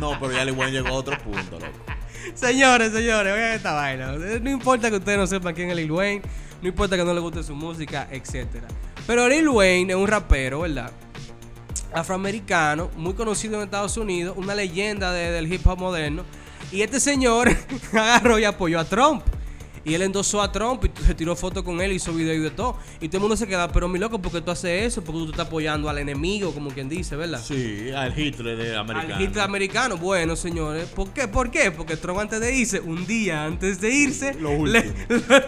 No, 0.00 0.18
pero 0.20 0.32
ya 0.32 0.42
el 0.42 0.52
buen 0.52 0.70
llegó 0.72 0.88
a 0.88 0.92
otro 0.92 1.16
punto, 1.18 1.58
loco. 1.58 1.95
Señores, 2.36 2.92
señores, 2.92 3.32
oigan 3.34 3.52
esta 3.52 3.72
vaina. 3.72 4.12
No 4.12 4.50
importa 4.50 4.90
que 4.90 4.96
ustedes 4.96 5.18
no 5.18 5.26
sepan 5.26 5.54
quién 5.54 5.70
es 5.70 5.76
Lil 5.76 5.90
Wayne, 5.90 6.22
no 6.62 6.68
importa 6.68 6.96
que 6.96 7.04
no 7.04 7.12
les 7.12 7.22
guste 7.22 7.42
su 7.42 7.54
música, 7.54 8.06
etcétera. 8.10 8.68
Pero 9.06 9.28
Lil 9.28 9.48
Wayne 9.48 9.92
es 9.92 9.98
un 9.98 10.06
rapero, 10.06 10.60
¿verdad? 10.60 10.90
Afroamericano, 11.92 12.90
muy 12.96 13.14
conocido 13.14 13.56
en 13.56 13.62
Estados 13.62 13.96
Unidos, 13.96 14.34
una 14.36 14.54
leyenda 14.54 15.12
de- 15.12 15.30
del 15.30 15.52
hip 15.52 15.66
hop 15.66 15.78
moderno. 15.78 16.24
Y 16.72 16.82
este 16.82 17.00
señor 17.00 17.48
agarró 17.92 18.38
y 18.38 18.44
apoyó 18.44 18.80
a 18.80 18.84
Trump. 18.84 19.22
Y 19.86 19.94
él 19.94 20.02
endosó 20.02 20.42
a 20.42 20.50
Trump 20.50 20.84
y 20.84 20.90
se 21.06 21.14
tiró 21.14 21.36
fotos 21.36 21.62
con 21.62 21.80
él, 21.80 21.92
hizo 21.92 22.12
video 22.12 22.34
y 22.34 22.40
de 22.40 22.50
todo. 22.50 22.76
Y 23.00 23.06
todo 23.08 23.18
el 23.18 23.20
mundo 23.22 23.36
se 23.36 23.46
queda, 23.46 23.68
pero 23.70 23.86
mi 23.88 23.98
loco, 24.00 24.20
¿por 24.20 24.32
qué 24.32 24.40
tú 24.40 24.50
haces 24.50 24.82
eso? 24.84 25.02
Porque 25.04 25.20
tú 25.20 25.24
te 25.26 25.30
estás 25.30 25.46
apoyando 25.46 25.88
al 25.88 25.98
enemigo, 25.98 26.52
como 26.52 26.70
quien 26.70 26.88
dice, 26.88 27.14
¿verdad? 27.14 27.40
Sí, 27.42 27.90
al 27.96 28.18
Hitler 28.18 28.56
de 28.56 28.76
americano. 28.76 29.14
Al 29.14 29.22
Hitler 29.22 29.44
americano, 29.44 29.96
bueno, 29.96 30.34
señores. 30.34 30.86
¿Por 30.88 31.10
qué? 31.10 31.28
¿Por 31.28 31.52
qué? 31.52 31.70
Porque 31.70 31.96
Trump 31.96 32.18
antes 32.18 32.40
de 32.40 32.52
irse, 32.56 32.80
un 32.80 33.06
día 33.06 33.44
antes 33.44 33.80
de 33.80 33.90
irse, 33.94 34.34
le, 34.40 34.92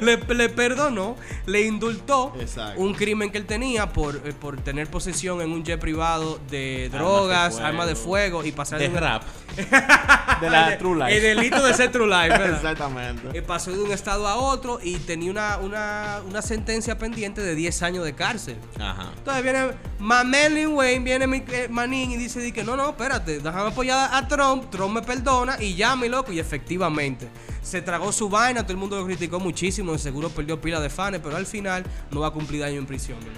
le- 0.00 0.34
le 0.34 0.48
perdonó, 0.50 1.16
le 1.46 1.62
indultó 1.62 2.32
Exacto. 2.40 2.80
un 2.80 2.94
crimen 2.94 3.30
que 3.30 3.38
él 3.38 3.46
tenía 3.46 3.92
por, 3.92 4.22
eh, 4.24 4.32
por 4.38 4.60
tener 4.60 4.88
posesión 4.88 5.40
en 5.40 5.50
un 5.50 5.64
jet 5.64 5.80
privado 5.80 6.38
de 6.48 6.84
Armas 6.84 6.92
de 6.92 6.98
drogas, 6.98 7.52
fuego. 7.54 7.66
armas 7.66 7.86
de 7.88 7.96
fuego 7.96 8.44
y 8.44 8.52
pasar 8.52 8.78
De 8.78 8.88
un- 8.88 8.94
rap. 8.94 9.24
de 10.40 10.50
la 10.50 10.78
True 10.78 10.94
Life. 10.96 11.16
El 11.16 11.36
delito 11.36 11.62
de 11.64 11.74
ser 11.74 11.90
True 11.90 12.06
Life, 12.06 12.28
¿verdad? 12.28 12.50
Exactamente. 12.56 13.36
Eh, 13.36 13.42
pasó 13.42 13.72
de 13.72 13.80
un 13.82 13.90
estado 13.90 14.27
a 14.28 14.36
otro 14.36 14.78
y 14.82 14.96
tenía 14.96 15.30
una, 15.30 15.58
una, 15.58 16.20
una 16.26 16.42
sentencia 16.42 16.98
pendiente 16.98 17.40
de 17.40 17.54
10 17.54 17.82
años 17.82 18.04
de 18.04 18.14
cárcel. 18.14 18.56
Ajá. 18.78 19.12
Entonces 19.16 19.42
viene 19.42 19.70
Mamelin 19.98 20.68
Wayne, 20.68 21.04
viene 21.04 21.26
mi, 21.26 21.42
eh, 21.52 21.68
Manín 21.70 22.10
y 22.10 22.16
dice 22.16 22.40
di 22.40 22.52
que 22.52 22.64
no, 22.64 22.76
no, 22.76 22.90
espérate, 22.90 23.38
déjame 23.38 23.68
apoyar 23.68 24.10
a 24.12 24.28
Trump, 24.28 24.70
Trump 24.70 24.94
me 24.94 25.02
perdona 25.02 25.60
y 25.60 25.74
ya, 25.74 25.96
mi 25.96 26.08
loco. 26.08 26.32
Y 26.32 26.38
efectivamente, 26.38 27.28
se 27.62 27.82
tragó 27.82 28.12
su 28.12 28.28
vaina, 28.28 28.62
todo 28.62 28.72
el 28.72 28.78
mundo 28.78 28.98
lo 28.98 29.06
criticó 29.06 29.40
muchísimo, 29.40 29.96
seguro 29.98 30.30
perdió 30.30 30.60
pila 30.60 30.80
de 30.80 30.90
fans, 30.90 31.18
pero 31.22 31.36
al 31.36 31.46
final 31.46 31.84
no 32.10 32.20
va 32.20 32.28
a 32.28 32.30
cumplir 32.30 32.60
daño 32.60 32.78
en 32.78 32.86
prisión, 32.86 33.18
loco. 33.20 33.30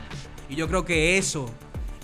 Y 0.48 0.57
yo 0.57 0.68
creo 0.68 0.85
que 0.85 1.16
eso, 1.16 1.46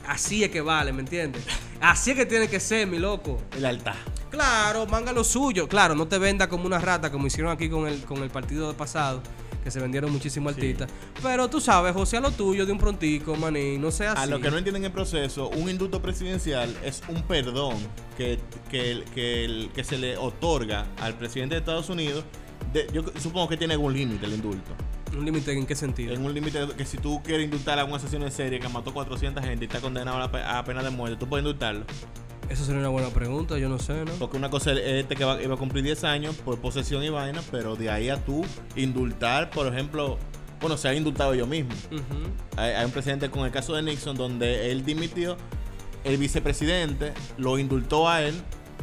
así 0.06 0.44
es 0.44 0.50
que 0.50 0.60
vale, 0.60 0.92
¿me 0.92 1.00
entiendes? 1.00 1.44
Así 1.80 2.12
es 2.12 2.16
que 2.16 2.26
tiene 2.26 2.48
que 2.48 2.60
ser, 2.60 2.86
mi 2.86 2.98
loco. 2.98 3.38
El 3.56 3.66
altar. 3.66 3.96
Claro, 4.30 4.86
manga 4.86 5.12
lo 5.12 5.24
suyo. 5.24 5.68
Claro, 5.68 5.94
no 5.94 6.06
te 6.08 6.18
venda 6.18 6.48
como 6.48 6.66
una 6.66 6.78
rata 6.78 7.10
como 7.10 7.26
hicieron 7.26 7.52
aquí 7.52 7.68
con 7.68 7.86
el, 7.86 8.02
con 8.04 8.22
el 8.22 8.30
partido 8.30 8.74
pasado, 8.76 9.22
que 9.62 9.70
se 9.70 9.80
vendieron 9.80 10.12
muchísimos 10.12 10.54
Sí. 10.54 10.60
artistas. 10.60 10.90
Pero 11.22 11.48
tú 11.48 11.60
sabes, 11.60 11.92
José, 11.94 12.16
a 12.18 12.20
lo 12.20 12.30
tuyo 12.30 12.66
de 12.66 12.72
un 12.72 12.78
prontico, 12.78 13.34
maní, 13.36 13.78
no 13.78 13.90
sea 13.90 14.12
así. 14.12 14.22
A 14.22 14.26
lo 14.26 14.40
que 14.40 14.50
no 14.50 14.58
entienden 14.58 14.84
el 14.84 14.92
proceso, 14.92 15.48
un 15.48 15.68
indulto 15.70 16.02
presidencial 16.02 16.74
es 16.84 17.02
un 17.08 17.22
perdón 17.22 17.76
que, 18.16 18.38
que, 18.70 19.04
que, 19.74 19.84
se 19.84 19.96
le 19.98 20.16
otorga 20.16 20.86
al 21.00 21.14
presidente 21.14 21.54
de 21.54 21.60
Estados 21.60 21.88
Unidos. 21.88 22.24
de- 22.72 22.86
yo 22.92 23.02
supongo 23.20 23.48
que 23.48 23.56
tiene 23.56 23.74
algún 23.74 23.92
límite 23.94 24.26
el 24.26 24.34
indulto. 24.34 24.72
¿Un 25.16 25.24
límite 25.24 25.52
en 25.52 25.64
qué 25.66 25.74
sentido? 25.76 26.12
En 26.14 26.24
un 26.24 26.34
límite 26.34 26.66
que 26.76 26.84
si 26.84 26.98
tú 26.98 27.22
quieres 27.22 27.44
indultar 27.44 27.78
a 27.78 27.84
un 27.84 27.94
asesino 27.94 28.24
en 28.26 28.32
serie 28.32 28.58
que 28.60 28.68
mató 28.68 28.92
400 28.92 29.42
gente 29.44 29.64
y 29.64 29.68
está 29.68 29.80
condenado 29.80 30.16
a, 30.16 30.20
la 30.20 30.32
pe- 30.32 30.42
a 30.42 30.62
pena 30.64 30.82
de 30.82 30.90
muerte, 30.90 31.16
tú 31.16 31.28
puedes 31.28 31.42
indultarlo. 31.44 31.84
Eso 32.48 32.64
sería 32.64 32.80
una 32.80 32.88
buena 32.88 33.08
pregunta, 33.10 33.58
yo 33.58 33.68
no 33.68 33.78
sé, 33.78 34.04
¿no? 34.04 34.12
Porque 34.12 34.36
una 34.36 34.50
cosa 34.50 34.72
es 34.72 34.78
este 34.78 35.16
que 35.16 35.24
va, 35.24 35.42
iba 35.42 35.54
a 35.54 35.58
cumplir 35.58 35.82
10 35.84 36.04
años 36.04 36.36
por 36.36 36.58
posesión 36.60 37.02
y 37.02 37.08
vaina, 37.08 37.42
pero 37.50 37.76
de 37.76 37.90
ahí 37.90 38.08
a 38.08 38.24
tú 38.24 38.44
indultar, 38.76 39.50
por 39.50 39.66
ejemplo, 39.66 40.18
bueno, 40.60 40.76
se 40.76 40.88
ha 40.88 40.94
indultado 40.94 41.34
yo 41.34 41.46
mismo. 41.46 41.72
Hay, 42.56 42.72
hay 42.72 42.84
un 42.84 42.92
presidente 42.92 43.30
con 43.30 43.44
el 43.44 43.50
caso 43.50 43.74
de 43.74 43.82
Nixon 43.82 44.16
donde 44.16 44.70
él 44.70 44.84
dimitió, 44.84 45.36
el 46.04 46.18
vicepresidente 46.18 47.12
lo 47.36 47.58
indultó 47.58 48.08
a 48.08 48.22
él 48.22 48.34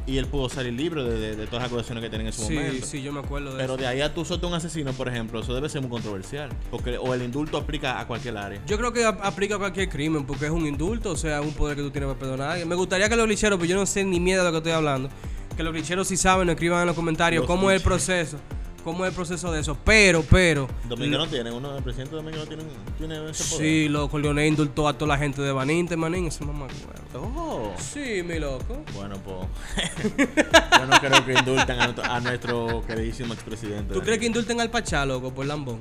y 0.05 0.17
él 0.17 0.25
pudo 0.27 0.49
salir 0.49 0.73
libre 0.73 1.01
de, 1.03 1.17
de- 1.17 1.35
de 1.37 1.45
todas 1.47 1.61
las 1.63 1.67
acusaciones 1.71 2.03
que 2.03 2.09
tenía 2.09 2.27
en 2.27 2.33
su 2.33 2.43
Sí, 2.43 2.53
momento. 2.55 2.85
sí, 2.85 3.01
yo 3.01 3.13
me 3.13 3.19
acuerdo 3.21 3.51
de 3.51 3.57
Pero 3.57 3.73
eso. 3.75 3.81
de 3.81 3.87
ahí 3.87 4.01
a 4.01 4.13
tú 4.13 4.25
soltar 4.25 4.49
un 4.49 4.55
asesino, 4.55 4.91
por 4.93 5.07
ejemplo, 5.07 5.39
eso 5.39 5.53
debe 5.55 5.69
ser 5.69 5.81
muy 5.81 5.89
controversial. 5.89 6.49
Porque, 6.69 6.97
o 6.97 7.13
el 7.13 7.21
indulto 7.21 7.57
aplica 7.57 7.99
a 7.99 8.05
cualquier 8.07 8.37
área. 8.37 8.61
Yo 8.67 8.77
creo 8.77 8.91
que 8.91 9.05
ap- 9.05 9.23
aplica 9.23 9.55
a 9.55 9.59
cualquier 9.59 9.87
crimen 9.89 10.25
porque 10.25 10.45
es 10.45 10.51
un 10.51 10.65
indulto, 10.67 11.11
o 11.11 11.15
sea, 11.17 11.41
un 11.41 11.53
poder 11.53 11.77
que 11.77 11.83
tú 11.83 11.91
tienes 11.91 12.07
para 12.09 12.19
perdonar. 12.19 12.65
Me 12.65 12.75
gustaría 12.75 13.07
que 13.07 13.15
los 13.15 13.27
licheros, 13.27 13.57
pero 13.57 13.69
yo 13.69 13.75
no 13.77 13.85
sé 13.85 14.03
ni 14.03 14.19
miedo 14.19 14.39
de 14.43 14.47
lo 14.49 14.51
que 14.51 14.57
estoy 14.57 14.73
hablando, 14.73 15.09
que 15.55 15.63
los 15.63 15.73
licheros 15.73 16.07
sí 16.07 16.17
saben, 16.17 16.47
nos 16.47 16.55
escriban 16.55 16.81
en 16.81 16.87
los 16.87 16.95
comentarios 16.95 17.41
Los 17.41 17.47
cómo 17.47 17.71
es 17.71 17.77
el 17.77 17.83
proceso, 17.83 18.37
cómo 18.83 19.05
es 19.05 19.09
el 19.09 19.15
proceso 19.15 19.51
de 19.51 19.61
eso. 19.61 19.77
Pero, 19.83 20.23
pero... 20.29 20.67
Dominicano 20.87 21.27
tiene, 21.27 21.51
uno, 21.51 21.77
el 21.77 21.83
presidente 21.83 22.15
dominicano 22.15 22.47
tiene, 22.47 22.63
tiene 22.97 23.15
ese 23.29 23.43
poder. 23.45 23.65
Sí, 23.65 23.87
loco, 23.89 24.19
Leonel 24.19 24.47
indultó 24.47 24.87
a 24.87 24.97
toda 24.97 25.09
la 25.09 25.17
gente 25.17 25.41
de 25.41 25.51
Baninte, 25.51 25.95
manín, 25.97 26.27
ese 26.27 26.43
mamá. 26.45 26.67
Oh. 27.15 27.73
Sí, 27.77 28.21
mi 28.23 28.39
loco. 28.39 28.83
Bueno, 28.93 29.15
pues. 29.23 30.17
yo 30.17 30.85
no 30.85 30.99
creo 30.99 31.25
que 31.25 31.33
indulten 31.33 31.79
a 31.79 31.85
nuestro, 31.85 32.03
a 32.05 32.19
nuestro 32.19 32.83
queridísimo 32.87 33.33
expresidente. 33.33 33.93
¿Tú 33.93 34.01
crees 34.01 34.19
que 34.19 34.25
indulten 34.25 34.59
al 34.61 34.69
Pachá, 34.69 35.05
loco, 35.05 35.33
por 35.33 35.45
lambón? 35.45 35.79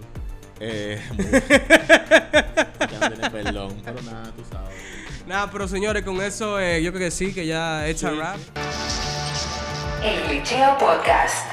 Eh, 0.60 1.00
muy- 1.14 1.24
ya 2.90 3.08
no 3.10 3.30
perdón. 3.32 3.82
Pero 3.84 4.02
nada, 4.02 4.30
tú 4.36 4.42
sabes. 4.50 4.74
Nada, 5.26 5.50
pero 5.50 5.66
señores, 5.68 6.04
con 6.04 6.20
eso 6.20 6.58
eh, 6.60 6.82
yo 6.82 6.92
creo 6.92 7.06
que 7.06 7.10
sí, 7.10 7.32
que 7.32 7.46
ya 7.46 7.86
hecha 7.88 8.10
Sí, 8.10 8.16
rap. 8.16 8.36
sí. 8.36 8.50
El 10.04 10.28
Glitcheo 10.28 10.76
Podcast. 10.78 11.46